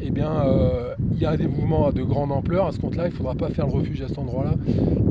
eh 0.00 0.10
bien, 0.10 0.30
euh, 0.44 0.94
il 1.12 1.18
y 1.18 1.26
a 1.26 1.36
des 1.36 1.46
mouvements 1.46 1.90
de 1.92 2.02
grande 2.02 2.32
ampleur. 2.32 2.66
À 2.66 2.72
ce 2.72 2.78
compte-là, 2.78 3.08
il 3.08 3.10
ne 3.10 3.16
faudra 3.16 3.34
pas 3.34 3.50
faire 3.50 3.66
le 3.66 3.72
refuge 3.72 4.00
à 4.02 4.08
cet 4.08 4.18
endroit-là. 4.18 4.54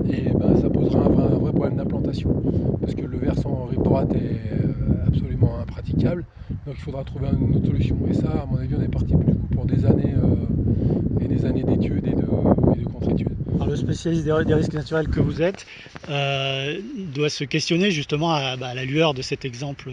Et 0.10 0.30
ben, 0.34 0.56
ça 0.60 0.70
posera 0.70 1.06
un 1.06 1.10
vrai, 1.10 1.52
problème 1.52 1.78
d'implantation. 1.78 2.42
Parce 2.82 2.96
que 2.96 3.06
le 3.06 3.18
versant 3.18 3.66
rive 3.70 3.82
droite 3.84 4.14
est 4.16 4.18
euh, 4.18 5.08
absolument 5.08 5.60
impraticable. 5.62 6.26
Donc 6.66 6.76
il 6.78 6.82
faudra 6.82 7.04
trouver 7.04 7.28
une 7.40 7.56
autre 7.56 7.68
solution. 7.68 7.98
Et 8.10 8.14
ça, 8.14 8.30
à 8.30 8.46
mon 8.50 8.58
avis, 8.58 8.76
on 8.76 8.82
est 8.82 8.88
parti 8.88 9.14
pour 9.52 9.66
des 9.66 9.86
années 9.86 10.16
euh, 10.16 11.24
et 11.24 11.28
des 11.28 11.46
années 11.46 11.64
d'études 11.64 12.08
et 12.08 12.16
de, 12.16 12.86
contre-études. 12.86 13.37
Le 13.66 13.76
spécialiste 13.76 14.26
des, 14.26 14.54
risques 14.54 14.74
naturels 14.74 15.08
que 15.08 15.20
vous 15.20 15.42
êtes, 15.42 15.66
euh, 16.10 16.80
doit 16.96 17.30
se 17.30 17.44
questionner 17.44 17.92
justement 17.92 18.30
bah, 18.58 18.68
à, 18.68 18.74
la 18.76 18.86
lueur 18.86 19.14
de 19.14 19.22
cet 19.22 19.46
exemple 19.46 19.92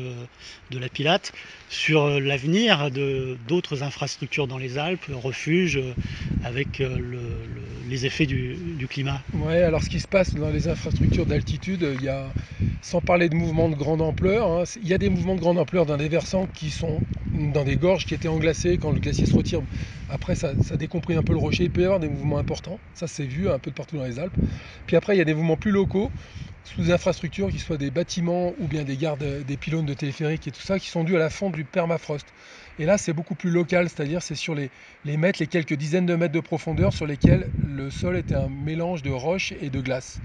de 0.70 0.78
la 0.78 0.88
Pilate 0.88 1.32
sur 1.68 2.20
l'avenir 2.20 2.90
de 2.90 3.38
d'autres 3.48 3.82
infrastructures 3.82 4.46
dans 4.46 4.58
les 4.58 4.76
Alpes, 4.78 5.06
refuges, 5.10 5.80
avec 6.42 6.82
les 7.88 8.06
effets 8.06 8.26
du, 8.26 8.86
climat. 8.88 9.22
Oui, 9.32 9.56
alors 9.56 9.82
ce 9.82 9.88
qui 9.88 10.00
se 10.00 10.08
passe 10.08 10.36
dans 10.36 10.50
les 10.50 10.68
infrastructures 10.68 11.26
d'altitude, 11.26 11.88
il 11.94 12.02
y 12.02 12.08
a, 12.08 12.34
sans 12.82 13.00
parler 13.00 13.30
de 13.30 13.34
mouvements 13.34 13.70
de 13.70 13.76
grande 13.76 14.02
ampleur, 14.02 14.46
hein, 14.46 14.64
il 14.76 14.86
y 14.86 14.92
a 14.92 14.98
des 14.98 15.08
mouvements 15.08 15.34
de 15.34 15.40
grande 15.40 15.58
ampleur 15.58 15.86
des 15.86 16.08
versants 16.08 16.46
qui 16.46 16.70
sont 16.70 17.02
dans 17.34 17.64
des 17.64 17.76
gorges 17.76 18.06
qui 18.06 18.14
étaient 18.14 18.28
englacées 18.28 18.78
quand 18.78 18.90
le 18.92 19.00
glacier 19.00 19.26
se 19.26 19.34
retire. 19.34 19.62
Après, 20.08 20.34
ça, 20.36 20.54
ça 20.60 20.76
décomprit 20.76 21.14
un 21.14 21.22
peu 21.22 21.32
le 21.32 21.38
rocher. 21.38 21.64
Il 21.64 21.70
peut 21.70 21.82
y 21.82 21.84
avoir 21.84 22.00
des 22.00 22.08
mouvements 22.08 22.38
importants. 22.38 22.80
Ça, 22.94 23.06
c'est 23.06 23.26
vu 23.26 23.48
un 23.50 23.58
peu 23.58 23.70
de 23.70 23.74
partout 23.74 23.96
dans 23.96 24.04
les 24.04 24.18
Alpes. 24.18 24.36
Puis 24.86 24.96
après, 24.96 25.14
il 25.16 25.18
y 25.18 25.22
a 25.22 25.24
des 25.24 25.34
mouvements 25.34 25.56
plus 25.56 25.70
locaux 25.72 26.12
sous 26.62 26.82
des 26.82 26.92
infrastructures, 26.92 27.50
qui 27.50 27.58
soient 27.58 27.76
des 27.76 27.90
bâtiments 27.90 28.54
ou 28.58 28.68
bien 28.68 28.84
des 28.84 28.96
gardes, 28.96 29.22
des 29.44 29.56
pylônes 29.58 29.84
de 29.84 29.92
téléphérique 29.94 30.46
et 30.46 30.52
tout 30.52 30.62
ça, 30.62 30.78
qui 30.78 30.88
sont 30.88 31.04
dus 31.04 31.14
à 31.16 31.18
la 31.18 31.28
fonte 31.30 31.54
du 31.54 31.64
permafrost. 31.66 32.32
Et 32.78 32.86
là, 32.86 32.98
c'est 32.98 33.12
beaucoup 33.12 33.34
plus 33.34 33.50
local, 33.50 33.88
c'est-à-dire 33.88 34.22
c'est 34.22 34.34
sur 34.34 34.54
les, 34.54 34.70
les 35.04 35.16
mètres, 35.16 35.38
les 35.40 35.46
quelques 35.46 35.74
dizaines 35.74 36.06
de 36.06 36.16
mètres 36.16 36.34
de 36.34 36.40
profondeur 36.40 36.92
sur 36.92 37.06
lesquels 37.06 37.46
le 37.66 37.90
sol 37.90 38.16
était 38.16 38.34
un 38.34 38.48
mélange 38.48 39.02
de 39.02 39.10
roches 39.10 39.52
et 39.60 39.70
de 39.70 39.80
glace. 39.80 40.18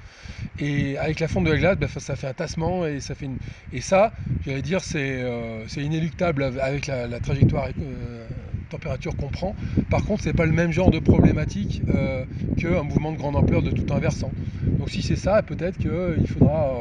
Et 0.59 0.97
avec 0.97 1.19
la 1.19 1.27
fonte 1.27 1.45
de 1.45 1.51
la 1.51 1.57
glace, 1.57 1.77
ben, 1.77 1.87
ça 1.87 2.15
fait 2.15 2.27
un 2.27 2.33
tassement 2.33 2.85
et 2.85 2.99
ça 2.99 3.13
fait 3.15 3.25
une... 3.25 3.37
Et 3.71 3.81
ça, 3.81 4.13
j'allais 4.45 4.61
dire, 4.61 4.81
c'est 4.81 5.21
euh, 5.21 5.65
inéluctable 5.77 6.43
avec 6.43 6.87
la, 6.87 7.19
trajectoire 7.19 7.67
euh, 7.81 8.27
température 8.69 9.15
qu'on 9.15 9.27
prend. 9.27 9.55
Par 9.89 10.05
contre, 10.05 10.23
c'est 10.23 10.33
pas 10.33 10.45
le 10.45 10.51
même 10.51 10.71
genre 10.71 10.91
de 10.91 10.99
problématique 10.99 11.81
euh, 11.93 12.23
qu'un 12.57 12.83
mouvement 12.83 13.11
de 13.11 13.17
grande 13.17 13.35
ampleur 13.35 13.61
de 13.61 13.71
tout 13.71 13.93
un 13.93 13.99
versant. 13.99 14.31
Donc 14.77 14.89
si 14.89 15.01
c'est 15.01 15.15
ça, 15.15 15.41
peut-être 15.41 15.77
qu'il 15.77 16.27
faudra 16.27 16.73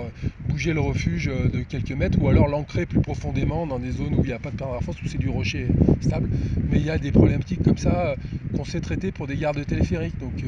bouger 0.49 0.73
le 0.73 0.81
refuge 0.81 1.27
de 1.27 1.61
quelques 1.61 1.93
mètres 1.93 2.19
ou 2.21 2.29
alors 2.29 2.49
l'ancrer 2.49 2.87
plus 2.87 3.01
profondément 3.01 3.67
dans 3.67 3.79
des 3.79 3.93
zones 3.93 4.15
où 4.15 4.23
il 4.23 4.27
n'y 4.27 4.33
a 4.33 4.39
pas 4.39 4.51
de 4.51 4.57
permafrost, 4.57 5.03
où 5.03 5.09
c'est 5.09 5.19
du 5.19 5.29
rocher 5.29 5.67
stable. 6.01 6.29
Mais 6.71 6.79
il 6.79 6.87
y 6.87 6.91
a 6.91 6.99
des 6.99 7.13
problématiques 7.13 7.63
comme 7.63 7.79
ça 7.79 8.15
qu'on 8.57 8.65
sait 8.65 8.81
traiter 8.81 9.13
pour 9.13 9.27
des 9.27 9.37
gardes 9.37 9.65
téléphériques. 9.65 10.19
Donc 10.19 10.45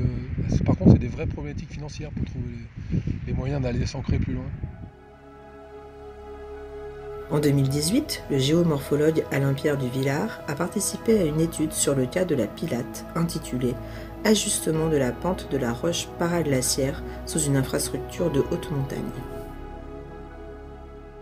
par 0.64 0.76
contre, 0.76 0.92
c'est 0.92 0.98
des 0.98 1.08
vraies 1.08 1.26
problématiques 1.26 1.72
financières 1.72 2.10
pour 2.10 2.24
trouver 2.24 2.46
les 3.26 3.32
moyens 3.32 3.62
d'aller 3.62 3.86
s'ancrer 3.86 4.18
plus 4.18 4.34
loin. 4.34 4.44
En 7.32 7.38
2018, 7.38 8.24
le 8.28 8.38
géomorphologue 8.38 9.24
Alain-Pierre 9.30 9.76
Duvillard 9.76 10.40
a 10.48 10.56
participé 10.56 11.20
à 11.20 11.24
une 11.24 11.40
étude 11.40 11.72
sur 11.72 11.94
le 11.94 12.06
cas 12.06 12.24
de 12.24 12.34
la 12.34 12.48
Pilate 12.48 13.06
intitulée 13.14 13.76
Ajustement 14.24 14.88
de 14.88 14.96
la 14.96 15.12
pente 15.12 15.48
de 15.48 15.56
la 15.56 15.72
roche 15.72 16.08
paraglaciaire 16.18 17.00
sous 17.26 17.38
une 17.38 17.56
infrastructure 17.56 18.32
de 18.32 18.40
haute 18.40 18.68
montagne. 18.72 19.12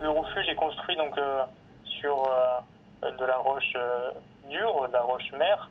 Le 0.00 0.08
refuge 0.08 0.48
est 0.48 0.54
construit 0.54 0.96
donc 0.96 1.16
euh, 1.18 1.42
sur 1.84 2.16
euh, 2.24 3.10
de 3.10 3.24
la 3.26 3.36
roche 3.36 3.74
euh, 3.76 4.10
dure, 4.48 4.88
de 4.88 4.92
la 4.94 5.02
roche 5.02 5.30
mère, 5.32 5.70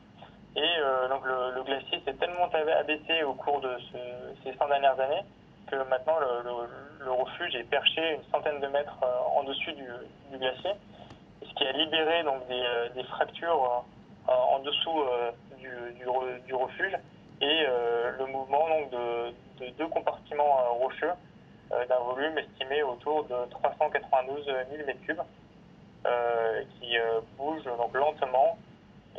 et 0.54 1.08
donc 1.08 1.22
le, 1.26 1.62
glacier 1.64 2.00
s'est 2.04 2.14
tellement 2.14 2.48
abaissé 2.80 3.22
au 3.24 3.34
cours 3.34 3.60
de 3.60 3.70
ces 4.44 4.56
100 4.56 4.68
dernières 4.68 4.98
années 4.98 5.24
que 5.70 5.76
maintenant 5.88 6.18
le, 6.18 7.10
refuge 7.10 7.54
est 7.54 7.64
perché 7.64 8.14
une 8.14 8.30
centaine 8.30 8.60
de 8.60 8.66
mètres 8.68 8.98
euh, 9.02 9.38
en 9.38 9.42
dessus 9.44 9.72
du, 9.72 10.38
glacier, 10.38 10.72
ce 11.42 11.54
qui 11.54 11.64
a 11.64 11.72
libéré 11.72 12.22
donc 12.22 12.46
des, 12.48 12.60
euh, 12.60 13.04
fractures 13.08 13.84
euh, 14.28 14.32
en 14.32 14.58
dessous 14.60 15.04
du, 15.58 16.54
refuge 16.54 16.96
et 17.40 17.66
le 18.18 18.26
mouvement 18.26 18.68
donc, 18.68 18.90
de, 18.90 19.68
deux 19.78 19.86
compartiments 19.88 20.74
rocheux 20.74 21.12
d'un 21.70 21.98
volume 22.00 22.36
estimé 22.38 22.82
autour 22.82 23.24
de 23.24 23.50
392 23.50 24.44
000 24.44 24.56
m3 24.86 25.24
qui 26.78 26.96
bougent 27.38 27.64
donc 27.64 27.94
lentement 27.94 28.58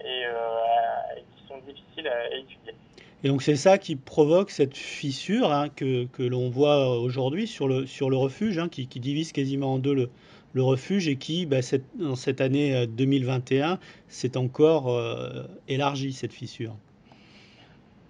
et, 0.04 0.24
et, 0.24 1.22
qui 1.22 1.48
sont 1.48 1.58
difficiles 1.60 2.08
à 2.08 2.36
étudier. 2.36 2.76
Et 3.24 3.28
donc 3.28 3.42
c'est 3.42 3.58
ça 3.58 3.78
qui 3.78 3.98
provoque 3.98 4.50
cette 4.50 4.78
fissure 4.78 5.52
hein, 5.52 5.68
que, 5.70 6.08
l'on 6.20 6.50
voit 6.50 6.98
aujourd'hui 6.98 7.48
sur 7.48 7.68
le, 7.68 8.16
refuge, 8.16 8.58
hein, 8.58 8.70
qui, 8.70 8.86
divise 8.88 9.34
quasiment 9.34 9.74
en 9.74 9.78
deux 9.78 10.10
le, 10.54 10.64
refuge 10.64 11.08
et 11.10 11.18
qui, 11.18 11.46
bah, 11.46 11.62
cette, 11.62 11.84
dans 11.98 12.16
cette 12.16 12.40
année 12.40 12.88
2021, 12.88 13.74
euh, 13.74 13.76
s'est 14.08 14.38
encore 14.38 14.90
euh, 14.90 15.44
élargie, 15.68 16.14
cette 16.14 16.34
fissure. 16.34 16.76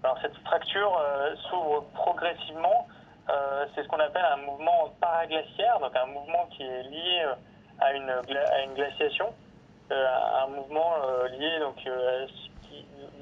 Alors 0.03 0.17
cette 0.21 0.35
fracture 0.45 0.97
euh, 0.99 1.35
s'ouvre 1.49 1.83
progressivement. 1.93 2.87
c'est 3.75 3.83
ce 3.83 3.87
qu'on 3.87 3.99
appelle 3.99 4.25
un 4.25 4.45
mouvement 4.45 4.93
paraglaciaire, 5.01 5.79
donc 5.79 5.95
un 5.95 6.05
mouvement 6.05 6.47
qui 6.55 6.63
est 6.63 6.83
lié 6.83 7.25
à 7.79 7.93
une, 7.93 8.09
à 8.09 8.63
une 8.63 8.73
glaciation, 8.75 9.33
un 9.89 10.47
mouvement 10.47 10.93
lié 11.37 11.59
donc, 11.59 11.77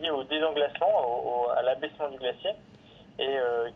lié 0.01 0.09
au 0.09 0.23
désenglacement, 0.23 1.47
à 1.55 1.61
l'abaissement 1.61 2.09
du 2.09 2.17
glacier, 2.17 2.51
et 3.19 3.23
euh, 3.23 3.69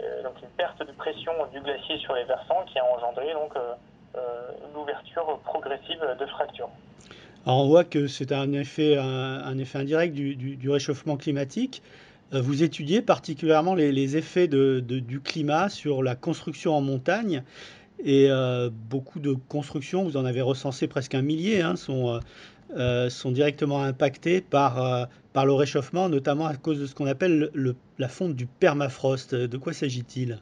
euh, 0.00 0.22
donc 0.22 0.34
une 0.42 0.48
perte 0.56 0.78
de 0.86 0.92
pression 0.92 1.32
du 1.52 1.60
glacier 1.60 1.98
sur 1.98 2.14
les 2.14 2.24
versants 2.24 2.64
qui 2.70 2.78
a 2.78 2.84
engendré 2.84 3.32
donc 3.32 3.52
euh, 3.56 4.20
l'ouverture 4.74 5.38
progressive 5.44 6.00
de 6.18 6.26
fractures. 6.26 6.70
Alors 7.44 7.60
on 7.60 7.68
voit 7.68 7.84
que 7.84 8.06
c'est 8.06 8.32
un 8.32 8.52
effet, 8.52 8.96
indirect 8.96 10.14
du, 10.14 10.70
réchauffement 10.70 11.16
climatique. 11.16 11.82
Vous 12.32 12.64
étudiez 12.64 13.02
particulièrement 13.02 13.74
les, 13.74 14.16
effets 14.16 14.48
du 14.48 15.20
climat 15.20 15.68
sur 15.68 16.02
la 16.02 16.16
construction 16.16 16.74
en 16.74 16.80
montagne. 16.80 17.44
Et 18.04 18.28
beaucoup 18.90 19.20
de 19.20 19.34
constructions, 19.48 20.02
vous 20.02 20.16
en 20.16 20.24
avez 20.24 20.40
recensé 20.40 20.88
presque 20.88 21.14
un 21.14 21.22
millier, 21.22 21.62
hein, 21.62 21.76
sont, 21.76 22.18
euh, 22.74 23.08
sont 23.10 23.30
directement 23.30 23.82
impactés 23.82 24.40
par, 24.40 24.82
euh, 24.82 25.04
par 25.32 25.46
le 25.46 25.52
réchauffement, 25.52 26.08
notamment 26.08 26.46
à 26.46 26.56
cause 26.56 26.80
de 26.80 26.86
ce 26.86 26.96
qu'on 26.96 27.06
appelle 27.06 27.48
le, 27.54 27.76
la 27.98 28.08
fonte 28.08 28.34
du 28.34 28.46
permafrost. 28.46 29.36
De 29.36 29.56
quoi 29.56 29.72
s'agit-il? 29.72 30.40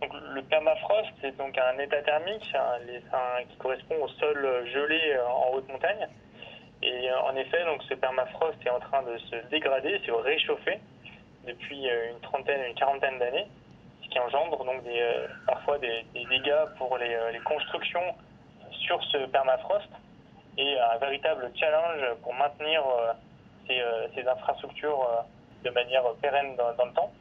Le 0.00 0.42
permafrost, 0.42 1.10
c'est 1.20 1.36
donc 1.36 1.58
un 1.58 1.78
état 1.78 2.00
thermique 2.02 2.40
qui 3.50 3.56
correspond 3.58 3.96
au 4.02 4.08
sol 4.08 4.38
gelé 4.72 5.00
euh, 5.12 5.26
en 5.26 5.54
haute 5.54 5.68
montagne. 5.68 6.08
Et 6.82 7.12
en 7.12 7.36
effet, 7.36 7.62
donc 7.66 7.82
ce 7.86 7.94
permafrost 7.94 8.56
est 8.64 8.70
en 8.70 8.80
train 8.80 9.02
de 9.02 9.18
se 9.18 9.36
dégrader, 9.50 10.00
se 10.06 10.12
réchauffer 10.12 10.78
depuis 11.46 11.76
une 11.76 12.20
trentaine, 12.22 12.62
une 12.66 12.74
quarantaine 12.74 13.18
d'années, 13.18 13.46
ce 14.02 14.08
qui 14.08 14.18
engendre 14.18 14.64
donc 14.64 14.82
parfois 15.46 15.76
des, 15.78 16.06
dégâts 16.14 16.64
pour 16.78 16.96
les 16.96 17.38
constructions 17.44 18.14
sur 18.72 18.98
ce 19.12 19.26
permafrost 19.26 19.90
et 20.58 20.78
un 20.78 20.98
véritable 20.98 21.50
challenge 21.54 22.02
pour 22.22 22.34
maintenir 22.34 22.82
euh, 22.86 23.12
euh, 23.70 24.08
ces, 24.14 24.26
infrastructures 24.26 25.02
euh, 25.02 25.22
de 25.64 25.70
manière 25.70 26.02
pérenne 26.20 26.56
dans, 26.56 26.84
le 26.84 26.92
temps. 26.92 27.12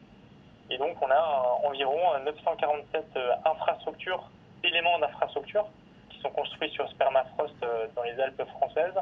Et 0.70 0.78
donc 0.78 0.96
on 1.02 1.10
a 1.10 1.60
environ 1.64 1.98
947 2.26 3.06
infrastructures, 3.46 4.30
éléments 4.64 5.00
d'infrastructures 5.00 5.68
qui 6.10 6.20
sont 6.22 6.30
construits 6.30 6.70
sur 6.72 6.88
Spermafrost 6.90 7.56
dans 7.96 8.04
les 8.04 8.20
Alpes 8.20 8.44
françaises, 8.58 8.94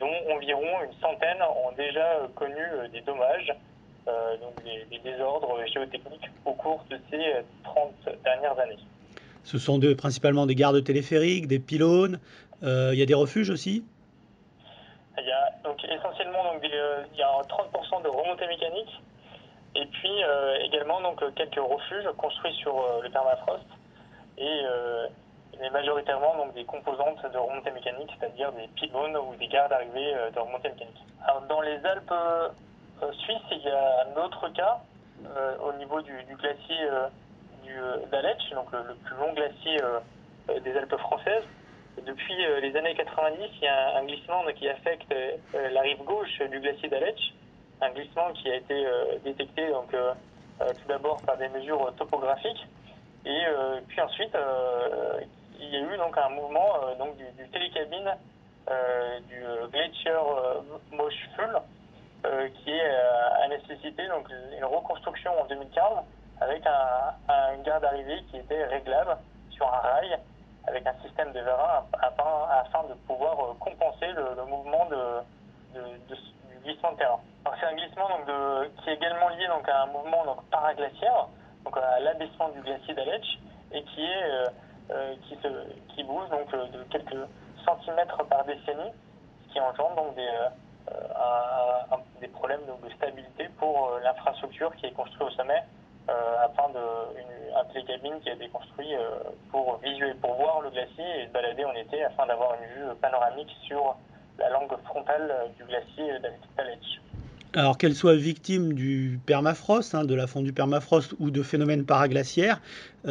dont 0.00 0.12
environ 0.30 0.82
une 0.84 0.92
centaine 1.00 1.42
ont 1.42 1.72
déjà 1.72 2.18
connu 2.34 2.62
des 2.92 3.00
dommages, 3.00 3.54
donc 4.06 4.62
des, 4.64 4.98
désordres 4.98 5.64
géotechniques 5.66 6.30
au 6.44 6.52
cours 6.52 6.84
de 6.90 7.00
ces 7.10 7.42
30 7.64 7.92
dernières 8.22 8.58
années. 8.58 8.78
Ce 9.48 9.56
sont 9.56 9.80
principalement 9.96 10.44
des 10.44 10.54
gardes 10.54 10.84
téléphériques, 10.84 11.46
des 11.46 11.58
pylônes, 11.58 12.20
euh, 12.62 12.90
il 12.92 12.98
y 12.98 13.02
a 13.02 13.06
des 13.06 13.14
refuges 13.14 13.48
aussi? 13.48 13.82
Il 15.16 15.24
y 15.24 15.32
a 15.32 15.50
donc, 15.64 15.82
essentiellement 15.84 16.52
euh, 16.52 17.04
il 17.10 17.18
y 17.18 17.22
a 17.22 17.30
30% 17.48 18.02
de 18.02 18.08
remontées 18.08 18.46
mécaniques. 18.46 19.00
Et 19.74 19.86
puis 19.86 20.22
euh, 20.22 20.58
également 20.66 21.00
donc, 21.00 21.22
quelques 21.34 21.58
refuges 21.58 22.10
construits 22.18 22.52
sur 22.56 22.74
le 23.02 23.08
permafrost. 23.08 23.64
Et, 24.36 24.64
majoritairement 25.72 26.36
donc, 26.36 26.54
des 26.54 26.64
composantes 26.64 27.24
de 27.32 27.38
remontées 27.38 27.70
mécaniques, 27.70 28.10
c'est-à-dire 28.20 28.52
des 28.52 28.68
pylônes 28.76 29.16
ou 29.16 29.34
des 29.36 29.48
gardes 29.48 29.72
arrivées 29.72 30.14
de 30.34 30.38
remontées 30.38 30.68
mécaniques. 30.68 31.04
Dans 31.48 31.62
les 31.62 31.78
Alpes 31.86 32.14
suisses, 33.24 33.48
il 33.52 33.62
y 33.62 33.70
a 33.70 34.04
un 34.06 34.24
autre 34.24 34.48
cas 34.52 34.78
au 35.64 35.72
niveau 35.78 36.02
du, 36.02 36.12
glacier 36.38 36.76
d'Aletsch, 38.10 38.50
donc 38.52 38.70
le, 38.72 38.94
plus 39.04 39.16
long 39.16 39.32
glacier 39.32 39.78
des 40.62 40.76
Alpes 40.76 40.96
françaises. 40.96 41.44
Depuis 42.06 42.46
euh, 42.46 42.60
les 42.60 42.76
années 42.76 42.94
90, 42.94 43.38
il 43.60 43.64
y 43.64 43.66
a 43.66 43.98
un, 43.98 44.04
glissement 44.04 44.44
qui 44.54 44.68
affecte 44.68 45.10
euh, 45.12 45.36
la 45.70 45.80
rive 45.80 46.02
gauche 46.04 46.38
du 46.50 46.60
glacier 46.60 46.88
d'Aletsch, 46.88 47.34
un 47.80 47.90
glissement 47.90 48.32
qui 48.34 48.50
a 48.50 48.56
été 48.56 48.86
euh, 48.86 49.18
détecté 49.24 49.68
donc, 49.68 49.90
tout 49.90 50.88
d'abord 50.88 51.22
par 51.22 51.36
des 51.36 51.48
mesures 51.48 51.92
topographiques, 51.96 52.66
et 53.24 53.44
puis 53.86 54.00
ensuite 54.00 54.36
il 55.60 55.68
y 55.68 55.76
a 55.76 55.80
eu 55.80 55.96
donc 55.96 56.18
un 56.18 56.30
mouvement 56.30 56.68
donc, 56.98 57.16
du, 57.16 57.48
télécabine 57.50 58.16
du 59.28 59.40
Glacier 59.70 60.18
Moschful 60.90 61.60
qui 62.64 62.72
a 62.72 63.48
nécessité 63.48 64.08
donc, 64.08 64.28
une 64.56 64.64
reconstruction 64.64 65.30
en 65.40 65.44
2015 65.44 65.82
avec 66.40 66.64
un, 66.66 67.54
une 67.54 67.62
gare 67.62 67.80
d'arrivée 67.80 68.22
qui 68.30 68.38
était 68.38 68.64
réglable 68.66 69.16
sur 69.50 69.66
un 69.66 69.78
rail 69.78 70.18
avec 70.66 70.86
un 70.86 70.94
système 71.02 71.32
de 71.32 71.40
vérins 71.40 71.84
afin, 72.00 72.84
de 72.88 72.94
pouvoir 73.06 73.36
compenser 73.58 74.06
le, 74.12 74.44
mouvement 74.44 74.86
de, 74.86 75.20
du 75.74 76.60
glissement 76.62 76.92
de 76.92 76.98
terrain. 76.98 77.20
C'est 77.58 77.66
un 77.66 77.74
glissement 77.74 78.08
qui 78.82 78.90
est 78.90 78.94
également 78.94 79.28
lié 79.30 79.46
donc, 79.48 79.68
à 79.68 79.82
un 79.82 79.86
mouvement 79.86 80.24
donc, 80.24 80.44
paraglaciaire, 80.50 81.28
donc 81.64 81.76
à 81.78 82.00
l'abaissement 82.00 82.50
du 82.50 82.60
glacier 82.60 82.94
d'Aletsch, 82.94 83.38
et 83.72 83.82
qui, 83.82 84.04
est, 84.04 85.18
qui, 85.22 85.36
se, 85.36 85.48
qui 85.94 86.04
bouge 86.04 86.28
donc, 86.28 86.50
de 86.50 86.82
quelques 86.90 87.26
centimètres 87.64 88.22
par 88.24 88.44
décennie, 88.44 88.92
ce 89.46 89.52
qui 89.52 89.60
engendre 89.60 89.96
donc 89.96 90.14
des, 90.14 90.28
euh, 90.92 92.28
problèmes 92.32 92.60
de 92.82 92.90
stabilité 92.94 93.48
pour 93.58 93.88
euh, 93.88 94.00
l'infrastructure 94.00 94.74
qui 94.76 94.86
est 94.86 94.92
construite 94.92 95.22
au 95.22 95.30
sommet 95.30 95.60
euh, 95.60 95.77
afin 96.08 96.68
de 96.70 97.20
une, 97.20 97.56
un 97.56 97.64
télécabine 97.72 98.20
qui 98.22 98.30
a 98.30 98.34
été 98.34 98.48
construit 98.48 98.94
pour 99.50 99.78
visuer, 99.84 100.14
pour 100.20 100.34
voir 100.34 100.60
le 100.62 100.70
glacier 100.70 101.04
et 101.20 101.26
se 101.26 101.32
balader 101.32 101.64
en 101.64 101.72
été 101.74 102.02
afin 102.04 102.26
d'avoir 102.26 102.54
une 102.54 102.68
vue 102.68 102.94
panoramique 103.00 103.54
sur 103.66 103.96
la 104.38 104.48
langue 104.50 104.72
frontale 104.84 105.32
du 105.58 105.64
glacier 105.64 106.18
d'Aletsch. 106.56 107.00
Alors 107.54 107.78
qu'elle 107.78 107.94
soit 107.94 108.14
victime 108.14 108.72
du 108.74 109.18
permafrost, 109.26 109.94
hein, 109.94 110.04
de 110.04 110.14
la 110.14 110.26
fonte 110.26 110.44
du 110.44 110.52
permafrost 110.52 111.14
ou 111.18 111.30
de 111.30 111.42
phénomènes 111.42 111.84
paraglaciaires, 111.84 112.60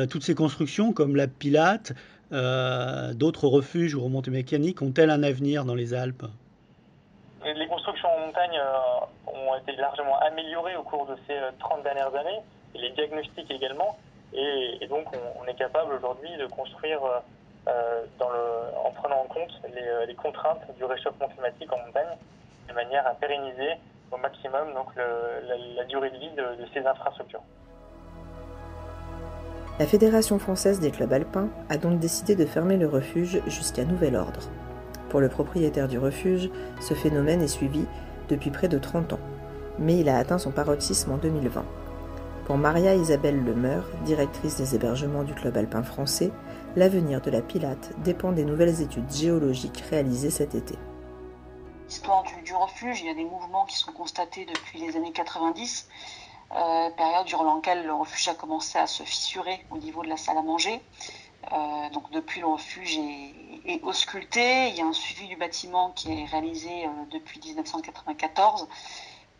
toutes 0.10 0.24
ces 0.24 0.36
constructions 0.36 0.94
comme 0.94 1.16
la 1.16 1.28
Pilate, 1.28 1.94
d'autres 2.32 3.48
refuges 3.48 3.96
ou 3.96 4.04
remontées 4.04 4.32
mécaniques 4.32 4.82
ont-elles 4.82 5.12
un 5.12 5.24
avenir 5.24 5.66
dans 5.66 5.76
les 5.76 5.94
Alpes? 5.94 6.26
Les 7.56 7.68
constructions 7.68 8.10
en 8.10 8.26
montagne 8.28 8.60
euh, 8.60 9.32
ont 9.32 9.56
été 9.56 9.76
largement 9.78 10.20
améliorées 10.20 10.76
au 10.76 10.84
cours 10.84 11.06
de 11.06 11.16
ces 11.28 11.38
30 11.60 11.80
euh, 11.80 11.84
dernières 11.84 12.14
années, 12.16 12.42
les 12.76 12.90
diagnostics 12.92 13.50
également. 13.50 13.98
Et, 14.34 14.86
donc, 14.88 15.06
on, 15.40 15.46
est 15.46 15.56
capable 15.56 15.94
aujourd'hui 15.94 16.30
de 16.38 16.46
construire 16.48 17.00
euh, 17.68 18.04
le, 18.20 18.78
en 18.86 18.92
prenant 18.92 19.22
en 19.22 19.26
compte 19.26 19.52
les, 20.08 20.16
contraintes 20.16 20.62
du 20.78 20.84
réchauffement 20.84 21.28
climatique 21.30 21.72
en 21.72 21.78
montagne, 21.78 22.18
de 22.68 22.74
manière 22.74 23.08
à 23.08 23.14
pérenniser 23.16 23.74
au 24.12 24.18
maximum 24.18 24.74
donc, 24.74 24.88
la, 24.96 25.84
durée 25.86 26.12
de 26.12 26.18
vie 26.18 26.30
de, 26.32 26.62
de 26.62 26.68
ces 26.74 26.86
infrastructures. 26.86 27.42
La 29.80 29.86
Fédération 29.86 30.40
française 30.40 30.80
des 30.80 30.92
clubs 30.92 31.14
alpins 31.14 31.50
a 31.70 31.78
donc 31.78 32.00
décidé 32.00 32.36
de 32.36 32.46
fermer 32.46 32.78
le 32.78 32.88
refuge 32.88 33.42
jusqu'à 33.46 33.86
nouvel 33.86 34.16
ordre. 34.16 34.42
Pour 35.10 35.20
le 35.20 35.30
propriétaire 35.30 35.88
du 35.88 36.00
refuge, 36.00 36.50
ce 36.82 36.94
phénomène 36.94 37.42
est 37.42 37.48
suivi 37.48 37.86
depuis 38.28 38.50
près 38.50 38.68
de 38.68 38.78
30 38.78 39.14
ans, 39.14 39.20
mais 39.80 39.98
il 40.00 40.10
a 40.10 40.18
atteint 40.18 40.38
son 40.38 40.52
paroxysme 40.52 41.12
en 41.12 41.18
2020. 41.18 41.64
Pour 42.48 42.58
Maria 42.58 42.96
Isabelle 42.96 43.44
Lemeur, 43.44 43.84
directrice 44.06 44.56
des 44.56 44.74
hébergements 44.74 45.24
du 45.24 45.34
Club 45.34 45.58
alpin 45.58 45.84
français, 45.84 46.32
l'avenir 46.78 47.20
de 47.20 47.30
la 47.30 47.42
Pilate 47.42 47.92
dépend 48.06 48.32
des 48.32 48.46
nouvelles 48.46 48.82
études 48.82 49.12
géologiques 49.12 49.84
réalisées 49.90 50.30
cet 50.30 50.56
été. 50.56 50.76
L'histoire 51.90 52.24
du, 52.24 52.54
refuge, 52.54 53.02
il 53.02 53.08
y 53.08 53.10
a 53.10 53.14
des 53.16 53.26
mouvements 53.26 53.66
qui 53.66 53.76
sont 53.76 53.92
constatés 53.92 54.46
depuis 54.46 54.80
les 54.80 54.96
années 54.96 55.12
90, 55.12 55.90
euh, 56.56 56.90
période 56.92 57.26
durant 57.26 57.54
laquelle 57.54 57.86
le 57.86 57.94
refuge 57.94 58.30
a 58.30 58.34
commencé 58.34 58.80
à 58.80 58.88
se 58.88 59.04
fissurer 59.04 59.66
au 59.70 59.78
niveau 59.78 60.02
de 60.02 60.08
la 60.08 60.16
salle 60.16 60.38
à 60.38 60.42
manger. 60.42 60.82
Euh, 61.52 61.90
donc 61.90 62.10
depuis 62.12 62.40
le 62.40 62.48
refuge 62.48 62.98
est, 63.66 63.84
ausculté. 63.84 64.70
Il 64.70 64.76
y 64.78 64.82
a 64.82 64.86
un 64.86 64.94
suivi 64.94 65.28
du 65.28 65.36
bâtiment 65.36 65.92
qui 65.92 66.14
est 66.14 66.24
réalisé 66.24 66.86
euh, 66.86 66.90
depuis 67.12 67.42
1994 67.44 68.70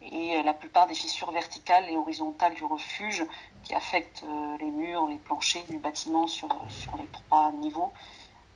et 0.02 0.38
euh, 0.38 0.44
la 0.44 0.54
plupart 0.54 0.88
des 0.88 0.94
fissures 0.94 1.32
verticales 1.32 1.90
et 1.90 1.98
horizontales 1.98 2.54
du 2.54 2.64
refuge 2.64 3.26
qui 3.64 3.74
affectent 3.74 4.24
les 4.60 4.72
murs, 4.72 5.08
les 5.08 5.18
planchers 5.18 5.66
du 5.70 5.78
bâtiment 5.78 6.28
sur, 6.28 6.50
sur 6.70 6.96
les 6.98 7.08
trois 7.08 7.52
niveaux 7.54 7.92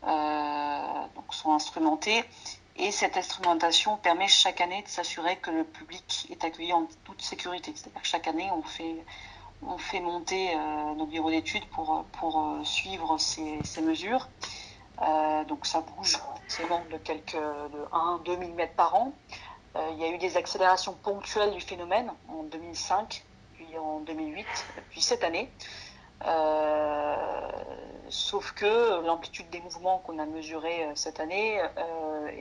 donc 0.04 1.34
sont 1.34 1.54
instrumentés. 1.54 2.24
Et 2.78 2.92
cette 2.92 3.18
instrumentation 3.18 3.98
permet 3.98 4.28
chaque 4.28 4.62
année 4.62 4.82
de 4.82 4.88
s'assurer 4.88 5.36
que 5.38 5.52
le 5.52 5.64
public 5.64 6.28
est 6.32 6.44
accueilli 6.44 6.74
en 6.74 6.88
toute 7.04 7.22
sécurité. 7.22 7.74
C'est-à-dire 7.76 8.02
que 8.02 8.08
chaque 8.08 8.28
année, 8.28 8.50
on 8.54 8.64
fait 8.64 9.04
on 9.64 9.78
fait 9.78 10.00
monter 10.00 10.56
euh, 10.56 10.94
nos 10.96 11.06
bureaux 11.06 11.30
d'études 11.30 11.66
pour, 11.68 12.04
pour 12.14 12.40
euh, 12.40 12.64
suivre 12.64 13.18
ces, 13.18 13.82
mesures. 13.82 14.28
Euh, 15.02 15.44
donc 15.46 15.66
ça 15.66 15.82
bouge 15.82 16.18
forcément 16.18 16.84
de 16.92 16.98
quelques 16.98 17.34
de 17.34 17.86
1-2 17.92 18.38
mm 18.38 18.68
par 18.76 18.96
an. 18.96 19.14
Il 19.76 20.00
y 20.00 20.04
a 20.04 20.10
eu 20.10 20.18
des 20.18 20.38
accélérations 20.38 20.94
ponctuelles 20.94 21.52
du 21.52 21.62
phénomène 21.62 22.12
en 22.28 22.44
2005, 22.44 23.24
puis 23.54 23.78
en 23.78 24.00
2008, 24.00 24.46
puis 24.90 25.02
cette 25.02 25.24
année. 25.24 25.50
sauf 28.10 28.52
que 28.52 29.02
l'amplitude 29.06 29.50
des 29.50 29.62
mouvements 29.62 30.00
qu'on 30.00 30.20
a 30.20 30.26
mesurés 30.26 30.88
cette 30.96 31.20
année 31.20 31.62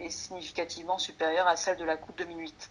est 0.02 0.10
significativement 0.10 0.98
supérieure 0.98 1.46
à 1.46 1.56
celle 1.56 1.76
de 1.76 1.84
la 1.84 1.96
coupe 1.96 2.18
2008 2.18 2.70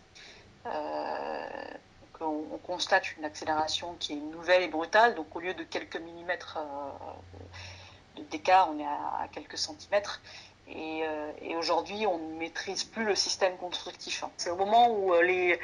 on, 2.22 2.58
constate 2.64 3.16
une 3.18 3.26
accélération 3.26 3.96
qui 4.00 4.14
est 4.14 4.18
nouvelle 4.18 4.64
et 4.64 4.68
brutale. 4.68 5.16
Donc 5.16 5.36
au 5.36 5.40
lieu 5.40 5.54
de 5.54 5.64
quelques 5.64 5.98
millimètres 5.98 6.58
euh, 6.58 8.22
d'écart, 8.30 8.70
on 8.72 8.80
est 8.80 8.86
à, 8.86 9.28
quelques 9.32 9.58
centimètres. 9.58 10.22
Euh, 10.76 11.32
et, 11.42 11.56
aujourd'hui, 11.56 12.06
on 12.06 12.18
ne 12.18 12.38
maîtrise 12.38 12.84
plus 12.84 13.06
le 13.06 13.16
système 13.16 13.58
constructif. 13.58 14.24
C'est 14.38 14.50
au 14.50 14.56
moment 14.56 14.92
où 14.92 15.14
euh, 15.14 15.56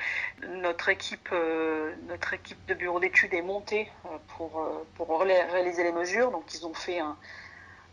notre, 0.48 0.90
équipe, 0.90 1.30
notre 2.08 2.34
équipe 2.34 2.66
de 2.68 2.74
bureau 2.74 3.00
d'études 3.00 3.34
est 3.34 3.42
montée 3.42 3.92
pour 4.28 5.22
réaliser 5.22 5.84
les 5.84 5.92
mesures. 5.92 6.32
Donc 6.32 6.54
ils 6.54 6.66
ont 6.66 6.74
fait 6.74 7.00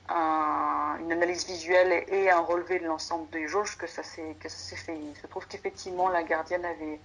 une 0.09 1.13
analyse 1.13 1.47
visuelle 1.47 2.05
et 2.09 2.31
un 2.31 2.41
relevé 2.41 2.79
de 2.79 2.87
l'ensemble 2.87 3.29
des 3.31 3.47
jauges 3.47 3.77
que 3.77 3.87
ça 3.87 4.03
s'est 4.03 4.37
fait. 4.41 4.97
Il 4.97 5.17
se 5.17 5.27
trouve 5.27 5.47
qu'effectivement, 5.47 6.09
la 6.09 6.23
gardienne 6.23 6.65
avait 6.65 7.01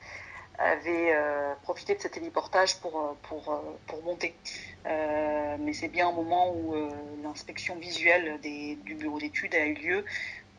avait 0.57 1.13
euh, 1.13 1.53
profité 1.63 1.95
de 1.95 2.01
cet 2.01 2.17
héliportage 2.17 2.77
pour, 2.77 2.97
euh, 2.97 3.13
pour, 3.23 3.51
euh, 3.51 3.57
pour 3.87 4.03
monter. 4.03 4.33
mais 4.85 5.73
c'est 5.73 5.89
bien 5.89 6.07
au 6.07 6.13
moment 6.13 6.53
où 6.55 6.73
l'inspection 7.23 7.75
visuelle 7.75 8.39
des, 8.41 8.77
du 8.85 8.95
bureau 8.95 9.19
d'études 9.19 9.53
a 9.55 9.65
eu 9.65 9.73
lieu 9.73 10.05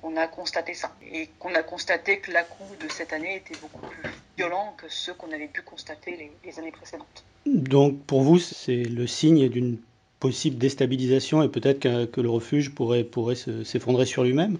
qu'on 0.00 0.16
a 0.16 0.26
constaté 0.26 0.74
ça. 0.74 0.94
Et 1.10 1.28
qu'on 1.38 1.54
a 1.54 1.62
constaté 1.62 2.18
que 2.18 2.30
la 2.30 2.42
de 2.42 2.88
cette 2.88 3.12
année 3.12 3.36
était 3.36 3.58
beaucoup 3.60 3.86
plus 3.86 4.10
violent 4.36 4.74
que 4.76 4.86
ceux 4.88 5.14
qu'on 5.14 5.32
avait 5.32 5.48
pu 5.48 5.62
constater 5.62 6.30
les, 6.44 6.58
années 6.58 6.72
précédentes. 6.72 7.24
Donc 7.46 8.00
pour 8.04 8.22
vous, 8.22 8.38
c'est 8.38 8.84
le 8.84 9.06
signe 9.06 9.48
d'une 9.48 9.78
possible 10.20 10.58
déstabilisation 10.58 11.42
et 11.42 11.48
peut-être 11.48 11.80
que, 11.80 12.04
que, 12.04 12.20
le 12.20 12.28
refuge 12.28 12.74
pourrait, 12.74 13.04
pourrait 13.04 13.36
s'effondrer 13.36 14.04
sur 14.04 14.24
lui-même? 14.24 14.58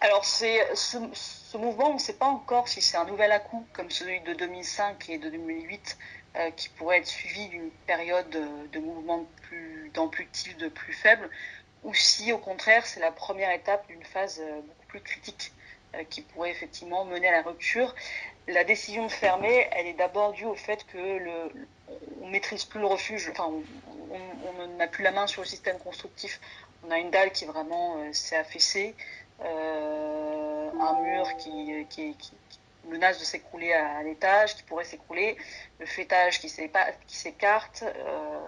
Alors 0.00 0.24
c'est 0.24 0.60
ce 0.74 1.56
mouvement, 1.56 1.90
on 1.90 1.94
ne 1.94 1.98
sait 1.98 2.12
pas 2.12 2.26
encore 2.26 2.68
si 2.68 2.82
c'est 2.82 2.98
un 2.98 3.06
nouvel 3.06 3.32
à-coup 3.32 3.66
comme 3.72 3.90
celui 3.90 4.20
de 4.20 4.34
2005 4.34 5.08
et 5.08 5.18
de 5.18 5.30
2008 5.30 5.98
euh, 6.36 6.50
qui 6.50 6.68
pourrait 6.68 6.98
être 6.98 7.06
suivi 7.06 7.48
d'une 7.48 7.70
période 7.86 8.28
de 8.28 8.78
mouvement 8.78 9.24
plus 9.42 9.90
d'amplitude 9.94 10.68
plus 10.74 10.92
faible 10.92 11.30
ou 11.82 11.94
si 11.94 12.30
au 12.32 12.38
contraire 12.38 12.84
c'est 12.84 13.00
la 13.00 13.10
première 13.10 13.50
étape 13.50 13.86
d'une 13.86 14.04
phase 14.04 14.40
euh, 14.40 14.60
beaucoup 14.60 14.86
plus 14.88 15.00
critique 15.00 15.52
euh, 15.94 16.04
qui 16.10 16.20
pourrait 16.20 16.50
effectivement 16.50 17.06
mener 17.06 17.28
à 17.28 17.32
la 17.32 17.42
rupture. 17.42 17.94
La 18.48 18.64
décision 18.64 19.06
de 19.06 19.12
fermer, 19.12 19.66
elle 19.72 19.86
est 19.86 19.94
d'abord 19.94 20.32
due 20.32 20.44
au 20.44 20.54
fait 20.54 20.84
que 20.86 20.98
le, 20.98 21.68
on 22.20 22.28
maîtrise 22.28 22.64
plus 22.64 22.80
le 22.80 22.86
refuge, 22.86 23.30
enfin 23.30 23.50
on 23.50 24.76
n'a 24.76 24.86
plus 24.88 25.02
la 25.02 25.10
main 25.10 25.26
sur 25.26 25.40
le 25.40 25.48
système 25.48 25.78
constructif. 25.78 26.38
On 26.86 26.90
a 26.90 26.98
une 26.98 27.10
dalle 27.10 27.32
qui 27.32 27.46
vraiment 27.46 27.96
s'est 28.12 28.36
affaissée. 28.36 28.94
Euh, 29.44 30.70
un 30.80 31.00
mur 31.02 31.36
qui, 31.36 32.16
menace 32.88 33.18
de 33.18 33.24
s'écrouler 33.24 33.72
à, 33.72 34.02
l'étage, 34.02 34.56
qui 34.56 34.62
pourrait 34.62 34.84
s'écrouler, 34.84 35.36
le 35.80 35.86
fêtage 35.86 36.40
qui 36.40 36.48
s'écarte, 36.48 37.82
euh, 37.82 38.38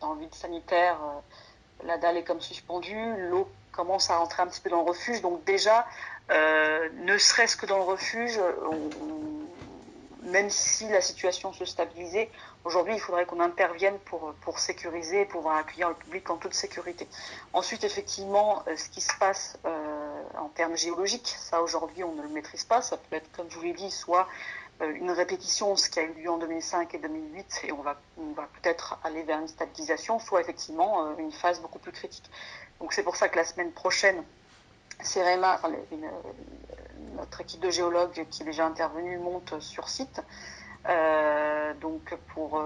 dans 0.00 0.14
le 0.14 0.20
vide 0.20 0.34
sanitaire, 0.34 0.98
euh, 1.02 1.86
la 1.86 1.98
dalle 1.98 2.16
est 2.16 2.24
comme 2.24 2.40
suspendue, 2.40 3.14
l'eau 3.28 3.48
commence 3.72 4.08
à 4.10 4.16
rentrer 4.16 4.42
un 4.42 4.46
petit 4.46 4.60
peu 4.60 4.70
dans 4.70 4.82
le 4.82 4.88
refuge, 4.88 5.20
donc 5.20 5.44
déjà, 5.44 5.86
ne 6.30 7.18
serait-ce 7.18 7.56
que 7.56 7.66
dans 7.66 7.76
le 7.76 7.82
refuge, 7.82 8.40
même 10.22 10.48
si 10.48 10.88
la 10.88 11.02
situation 11.02 11.52
se 11.52 11.66
stabilisait, 11.66 12.30
aujourd'hui, 12.64 12.94
il 12.94 13.00
faudrait 13.00 13.26
qu'on 13.26 13.40
intervienne 13.40 13.98
pour, 14.06 14.32
pour 14.40 14.60
sécuriser 14.60 15.22
et 15.22 15.24
pouvoir 15.26 15.56
accueillir 15.56 15.90
le 15.90 15.96
public 15.96 16.30
en 16.30 16.36
toute 16.36 16.54
sécurité. 16.54 17.06
Ensuite, 17.52 17.84
effectivement, 17.84 18.62
ce 18.76 18.88
qui 18.88 19.02
se 19.02 19.12
passe 19.18 19.58
en 20.38 20.48
termes 20.48 20.76
géologiques. 20.76 21.34
Ça, 21.38 21.62
aujourd'hui, 21.62 22.04
on 22.04 22.12
ne 22.12 22.22
le 22.22 22.28
maîtrise 22.28 22.64
pas. 22.64 22.82
Ça 22.82 22.96
peut 22.96 23.16
être, 23.16 23.30
comme 23.32 23.50
je 23.50 23.56
vous 23.56 23.62
l'ai 23.62 23.72
dit, 23.72 23.90
soit 23.90 24.28
euh, 24.82 24.92
une 24.94 25.10
répétition, 25.10 25.76
ce 25.76 25.88
qui 25.88 26.00
a 26.00 26.02
eu 26.02 26.12
lieu 26.14 26.30
en 26.30 26.38
2005 26.38 26.94
et 26.94 26.98
2008, 26.98 27.62
et 27.64 27.72
on 27.72 27.82
va, 27.82 27.96
peut-être 28.60 28.98
aller 29.04 29.22
vers 29.22 29.38
une 29.38 29.48
stabilisation, 29.48 30.18
soit 30.18 30.40
effectivement 30.40 31.06
euh, 31.06 31.14
une 31.18 31.32
phase 31.32 31.60
beaucoup 31.60 31.78
plus 31.78 31.92
critique. 31.92 32.28
Donc 32.80 32.92
c'est 32.92 33.04
pour 33.04 33.16
ça 33.16 33.28
que 33.28 33.36
la 33.36 33.44
semaine 33.44 33.70
prochaine, 33.70 34.24
CEREMA, 35.00 35.60
notre 37.16 37.40
équipe 37.40 37.60
de 37.60 37.70
géologues 37.70 38.26
qui 38.30 38.42
est 38.42 38.46
déjà 38.46 38.66
intervenue 38.66 39.18
monte 39.18 39.60
sur 39.60 39.88
site. 39.88 40.20
Donc 41.80 42.14
pour 42.34 42.62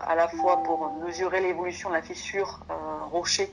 à 0.00 0.14
la 0.14 0.28
fois 0.28 0.62
pour 0.62 0.90
mesurer 1.04 1.40
l'évolution 1.40 1.90
de 1.90 1.94
la 1.94 2.02
fissure 2.02 2.60
rocher 3.10 3.52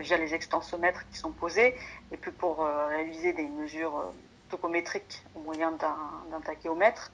via 0.00 0.16
les 0.16 0.34
extensomètres 0.34 1.08
qui 1.10 1.18
sont 1.18 1.30
posés 1.30 1.76
et 2.10 2.16
puis 2.16 2.32
pour 2.32 2.66
réaliser 2.88 3.32
des 3.32 3.46
mesures 3.46 4.12
topométriques 4.50 5.22
au 5.36 5.40
moyen 5.40 5.72
d'un 5.72 6.40
tachéomètre 6.40 7.12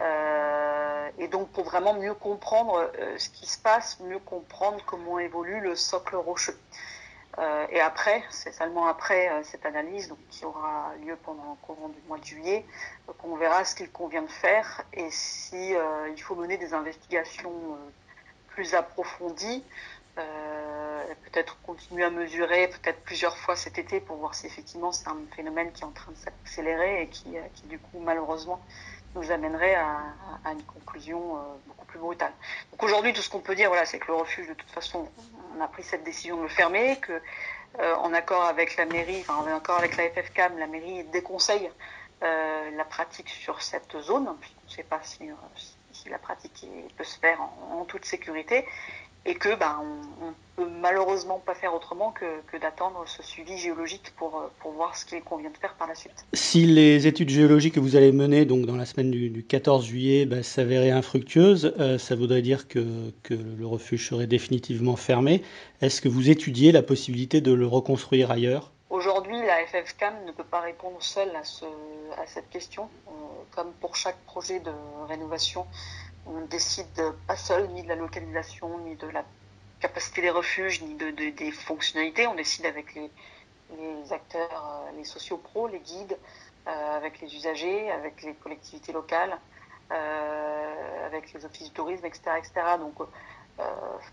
euh, 0.00 1.08
et 1.18 1.28
donc 1.28 1.48
pour 1.50 1.64
vraiment 1.64 1.94
mieux 1.94 2.14
comprendre 2.14 2.90
euh, 2.98 3.18
ce 3.18 3.28
qui 3.30 3.46
se 3.46 3.58
passe, 3.58 3.98
mieux 4.00 4.20
comprendre 4.20 4.80
comment 4.86 5.18
évolue 5.18 5.60
le 5.60 5.74
socle 5.74 6.16
rocheux. 6.16 6.56
Euh, 7.38 7.66
et 7.70 7.80
après, 7.80 8.24
c'est 8.30 8.52
seulement 8.52 8.86
après 8.88 9.30
cette 9.44 9.64
analyse 9.64 10.12
qui 10.28 10.44
aura 10.44 10.92
lieu 11.06 11.16
pendant 11.22 11.50
le 11.50 11.66
courant 11.66 11.88
du 11.88 12.00
mois 12.08 12.18
de 12.18 12.24
juillet 12.24 12.64
qu'on 13.18 13.36
verra 13.36 13.64
ce 13.64 13.76
qu'il 13.76 13.90
convient 13.90 14.22
de 14.22 14.30
faire 14.30 14.82
et 14.92 15.08
si 15.10 15.72
il 15.72 16.22
faut 16.22 16.34
mener 16.34 16.56
des 16.58 16.74
investigations 16.74 17.78
plus 18.48 18.74
approfondies 18.74 19.64
peut-être 21.30 21.60
continuer 21.62 22.04
à 22.04 22.10
mesurer 22.10 22.68
peut-être 22.68 23.00
plusieurs 23.02 23.36
fois 23.36 23.56
cet 23.56 23.78
été 23.78 24.00
pour 24.00 24.16
voir 24.16 24.34
si 24.34 24.46
effectivement 24.46 24.92
c'est 24.92 25.08
un 25.08 25.18
phénomène 25.36 25.72
qui 25.72 25.82
est 25.82 25.86
en 25.86 25.92
train 25.92 26.12
de 26.12 26.16
s'accélérer 26.16 27.02
et 27.02 27.08
qui, 27.08 27.28
du 27.64 27.78
coup 27.78 28.00
malheureusement 28.00 28.60
nous 29.14 29.30
amènerait 29.30 29.74
à, 29.74 30.52
une 30.52 30.62
conclusion 30.62 31.36
euh, 31.36 31.40
beaucoup 31.66 31.86
plus 31.86 31.98
brutale. 31.98 32.32
Donc 32.72 32.82
aujourd'hui, 32.82 33.12
tout 33.12 33.22
ce 33.22 33.30
qu'on 33.30 33.40
peut 33.40 33.54
dire, 33.54 33.68
voilà, 33.68 33.84
c'est 33.84 33.98
que 33.98 34.06
le 34.08 34.14
refuge, 34.14 34.48
de 34.48 34.54
toute 34.54 34.70
façon, 34.70 35.08
on 35.56 35.60
a 35.60 35.68
pris 35.68 35.82
cette 35.82 36.04
décision 36.04 36.36
de 36.38 36.42
le 36.42 36.48
fermer, 36.48 36.96
que 37.00 37.20
euh, 37.80 37.94
en 37.96 38.12
accord 38.14 38.44
avec 38.44 38.76
la 38.76 38.86
mairie, 38.86 39.20
enfin 39.20 39.36
en 39.36 39.56
accord 39.56 39.78
avec 39.78 39.96
la 39.96 40.08
FFCAM, 40.10 40.58
la 40.58 40.66
mairie 40.66 41.04
déconseille 41.04 41.70
euh, 42.22 42.70
la 42.76 42.84
pratique 42.84 43.28
sur 43.28 43.62
cette 43.62 43.96
zone, 44.00 44.34
puisqu'on 44.40 44.66
ne 44.66 44.72
sait 44.72 44.82
pas 44.82 45.00
si, 45.02 45.30
la 46.08 46.18
pratique 46.18 46.66
peut 46.96 47.04
se 47.04 47.18
faire 47.18 47.40
en 47.70 47.84
toute 47.84 48.04
sécurité, 48.04 48.66
et 49.26 49.34
que 49.34 49.54
ben, 49.58 49.82
on, 50.22 50.34
peut 50.56 50.68
malheureusement 50.80 51.40
pas 51.44 51.54
faire 51.54 51.72
autrement 51.74 52.12
que, 52.12 52.58
d'attendre 52.58 53.04
ce 53.06 53.22
suivi 53.22 53.56
géologique 53.58 54.12
pour, 54.16 54.50
pour 54.58 54.72
voir 54.72 54.96
ce 54.96 55.04
qu'il 55.04 55.22
convient 55.22 55.50
de 55.50 55.56
faire 55.56 55.74
par 55.74 55.86
la 55.86 55.94
suite. 55.94 56.26
Si 56.32 56.66
les 56.66 57.06
études 57.06 57.28
géologiques 57.28 57.74
que 57.74 57.80
vous 57.80 57.94
allez 57.94 58.10
mener 58.10 58.44
donc 58.44 58.66
dans 58.66 58.76
la 58.76 58.84
semaine 58.84 59.10
du, 59.10 59.44
14 59.44 59.84
juillet 59.84 60.26
ben, 60.26 60.42
s'avéraient 60.42 60.90
infructueuses, 60.90 61.74
euh, 61.78 61.98
ça 61.98 62.16
voudrait 62.16 62.42
dire 62.42 62.66
que, 62.66 63.12
que, 63.22 63.34
le 63.34 63.66
refuge 63.66 64.08
serait 64.08 64.26
définitivement 64.26 64.96
fermé. 64.96 65.42
Est-ce 65.80 66.00
que 66.00 66.08
vous 66.08 66.28
étudiez 66.28 66.72
la 66.72 66.82
possibilité 66.82 67.40
de 67.40 67.52
le 67.52 67.66
reconstruire 67.66 68.30
ailleurs? 68.32 68.72
Aujourd'hui, 68.90 69.36
la 69.46 69.66
FFCAM 69.66 70.24
ne 70.26 70.32
peut 70.32 70.44
pas 70.44 70.60
répondre 70.60 70.96
seule 71.00 71.34
à, 71.36 71.44
ce, 71.44 71.66
à 72.16 72.26
cette 72.26 72.48
question. 72.50 72.88
Euh, 73.06 73.10
comme 73.54 73.72
pour 73.80 73.96
chaque 73.96 74.18
projet 74.24 74.60
de 74.60 74.70
rénovation, 75.08 75.66
on 76.28 76.46
décide 76.46 77.14
pas 77.26 77.36
seul 77.36 77.68
ni 77.70 77.82
de 77.82 77.88
la 77.88 77.94
localisation, 77.94 78.78
ni 78.80 78.96
de 78.96 79.08
la 79.08 79.24
capacité 79.80 80.22
des 80.22 80.30
refuges, 80.30 80.82
ni 80.82 80.94
de, 80.94 81.10
des 81.10 81.50
fonctionnalités. 81.50 82.26
On 82.26 82.34
décide 82.34 82.66
avec 82.66 82.94
les, 82.94 83.10
acteurs, 84.12 84.84
euh, 84.86 84.96
les 84.96 85.04
sociopros, 85.04 85.68
les 85.68 85.80
guides, 85.80 86.18
euh, 86.66 86.96
avec 86.96 87.20
les 87.20 87.34
usagers, 87.34 87.90
avec 87.90 88.22
les 88.22 88.34
collectivités 88.34 88.92
locales, 88.92 89.38
euh, 89.92 91.06
avec 91.06 91.32
les 91.32 91.44
offices 91.44 91.68
de 91.68 91.74
tourisme, 91.74 92.04
etc. 92.06 92.22
etc. 92.38 92.52
Donc 92.78 92.94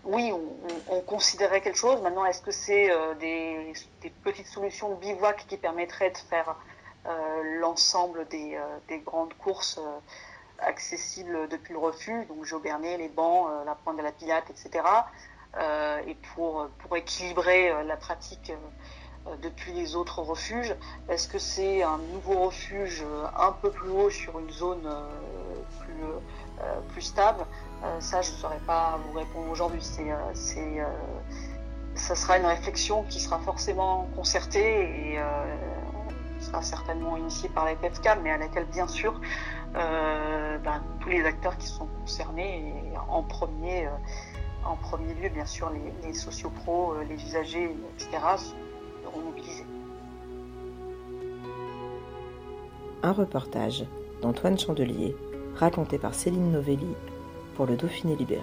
oui, 0.02 0.32
on, 0.88 1.00
considérait 1.02 1.60
quelque 1.60 1.78
chose. 1.78 2.02
Maintenant, 2.02 2.24
est-ce 2.24 2.42
que 2.42 2.50
c'est 2.50 2.90
des, 3.20 3.72
petites 4.24 4.48
solutions 4.48 4.90
de 4.90 4.96
bivouac 4.96 5.46
qui 5.46 5.56
permettraient 5.56 6.10
de 6.10 6.18
faire 6.18 6.56
l'ensemble 7.60 8.26
des, 8.26 8.58
grandes 9.04 9.34
courses 9.34 9.78
accessible 10.60 11.48
depuis 11.48 11.72
le 11.72 11.78
refuge, 11.78 12.26
donc 12.28 12.44
Jaubernet, 12.44 12.98
les 12.98 13.08
bancs, 13.08 13.48
euh, 13.50 13.64
la 13.64 13.74
pointe 13.74 13.96
de 13.96 14.02
la 14.02 14.12
Pilate, 14.12 14.48
etc. 14.50 14.84
Euh, 15.58 16.00
et 16.06 16.14
pour, 16.34 16.68
pour 16.78 16.96
équilibrer 16.96 17.70
euh, 17.70 17.82
la 17.84 17.96
pratique 17.96 18.52
depuis 19.42 19.72
les 19.72 19.96
autres 19.96 20.20
refuges. 20.22 20.76
Est-ce 21.08 21.26
que 21.26 21.38
c'est 21.38 21.82
un 21.82 21.98
nouveau 22.12 22.44
refuge 22.46 23.04
un 23.36 23.50
peu 23.50 23.70
plus 23.72 23.90
haut 23.90 24.08
sur 24.08 24.38
une 24.38 24.50
zone 24.50 24.88
plus, 25.80 26.62
plus 26.92 27.02
stable? 27.02 27.44
Ça, 27.98 28.22
je 28.22 28.30
ne 28.30 28.36
saurais 28.36 28.60
pas 28.68 29.00
vous 29.04 29.18
répondre 29.18 29.50
aujourd'hui. 29.50 29.82
C'est, 29.82 30.78
ça 31.96 32.14
sera 32.14 32.38
une 32.38 32.46
réflexion 32.46 33.02
qui 33.02 33.18
sera 33.18 33.40
forcément 33.40 34.08
concertée 34.14 35.14
et 35.14 35.18
sera 36.40 36.62
certainement 36.62 37.16
initiée 37.16 37.48
par 37.48 37.64
la 37.64 37.74
PFCAM, 37.74 38.20
mais 38.22 38.30
à 38.30 38.38
laquelle, 38.38 38.66
bien 38.66 38.86
sûr, 38.86 39.12
euh, 39.12 39.18
ben, 39.74 40.82
tous 41.00 41.08
les 41.08 41.24
acteurs 41.24 41.56
qui 41.56 41.66
sont 41.66 41.86
concernés, 42.00 42.74
et 42.92 42.98
en 43.08 43.22
premier, 43.22 43.86
euh, 43.86 43.90
en 44.64 44.76
premier 44.76 45.14
lieu, 45.14 45.28
bien 45.28 45.46
sûr, 45.46 45.70
les, 45.70 46.08
les 46.08 46.14
sociopros, 46.14 46.94
euh, 46.94 47.04
les 47.04 47.14
usagers, 47.14 47.70
etc., 47.94 48.10
seront 49.04 49.20
mobilisés. 49.20 49.66
Un 53.02 53.12
reportage 53.12 53.84
d'Antoine 54.22 54.58
Chandelier, 54.58 55.14
raconté 55.54 55.98
par 55.98 56.14
Céline 56.14 56.50
Novelli 56.50 56.94
pour 57.54 57.66
le 57.66 57.76
Dauphiné 57.76 58.16
libéré. 58.16 58.42